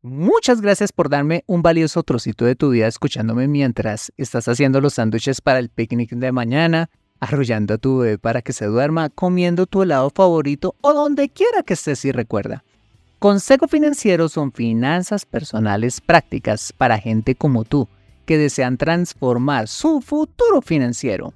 Muchas 0.01 0.61
gracias 0.61 0.91
por 0.91 1.09
darme 1.09 1.43
un 1.45 1.61
valioso 1.61 2.01
trocito 2.01 2.45
de 2.45 2.55
tu 2.55 2.71
vida 2.71 2.87
escuchándome 2.87 3.47
mientras 3.47 4.11
estás 4.17 4.47
haciendo 4.47 4.81
los 4.81 4.95
sándwiches 4.95 5.41
para 5.41 5.59
el 5.59 5.69
picnic 5.69 6.11
de 6.11 6.31
mañana, 6.31 6.89
arrullando 7.19 7.75
a 7.75 7.77
tu 7.77 7.99
bebé 7.99 8.17
para 8.17 8.41
que 8.41 8.51
se 8.51 8.65
duerma, 8.65 9.09
comiendo 9.09 9.67
tu 9.67 9.83
helado 9.83 10.09
favorito 10.09 10.75
o 10.81 10.93
donde 10.93 11.29
quiera 11.29 11.61
que 11.61 11.75
estés 11.75 12.03
y 12.05 12.11
recuerda. 12.11 12.63
Consejo 13.19 13.67
Financiero 13.67 14.27
son 14.27 14.51
finanzas 14.51 15.25
personales 15.25 16.01
prácticas 16.01 16.73
para 16.73 16.97
gente 16.97 17.35
como 17.35 17.63
tú 17.63 17.87
que 18.25 18.39
desean 18.39 18.77
transformar 18.77 19.67
su 19.67 20.01
futuro 20.01 20.63
financiero. 20.63 21.33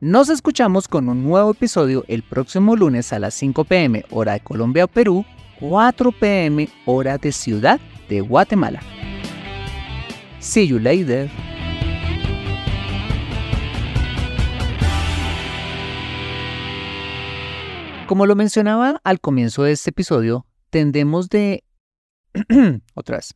Nos 0.00 0.28
escuchamos 0.28 0.86
con 0.86 1.08
un 1.08 1.24
nuevo 1.24 1.50
episodio 1.50 2.04
el 2.06 2.22
próximo 2.22 2.76
lunes 2.76 3.12
a 3.12 3.18
las 3.18 3.34
5 3.34 3.64
pm 3.64 4.04
hora 4.10 4.34
de 4.34 4.40
Colombia 4.40 4.84
o 4.84 4.88
Perú, 4.88 5.24
4 5.58 6.12
pm 6.12 6.68
hora 6.86 7.18
de 7.18 7.32
Ciudad 7.32 7.80
de 8.08 8.20
Guatemala. 8.20 8.80
See 10.38 10.68
you 10.68 10.78
later. 10.78 11.28
Como 18.06 18.26
lo 18.26 18.36
mencionaba 18.36 19.00
al 19.02 19.18
comienzo 19.18 19.64
de 19.64 19.72
este 19.72 19.90
episodio, 19.90 20.46
tendemos 20.70 21.28
de... 21.28 21.64
otra 22.94 23.16
vez. 23.16 23.34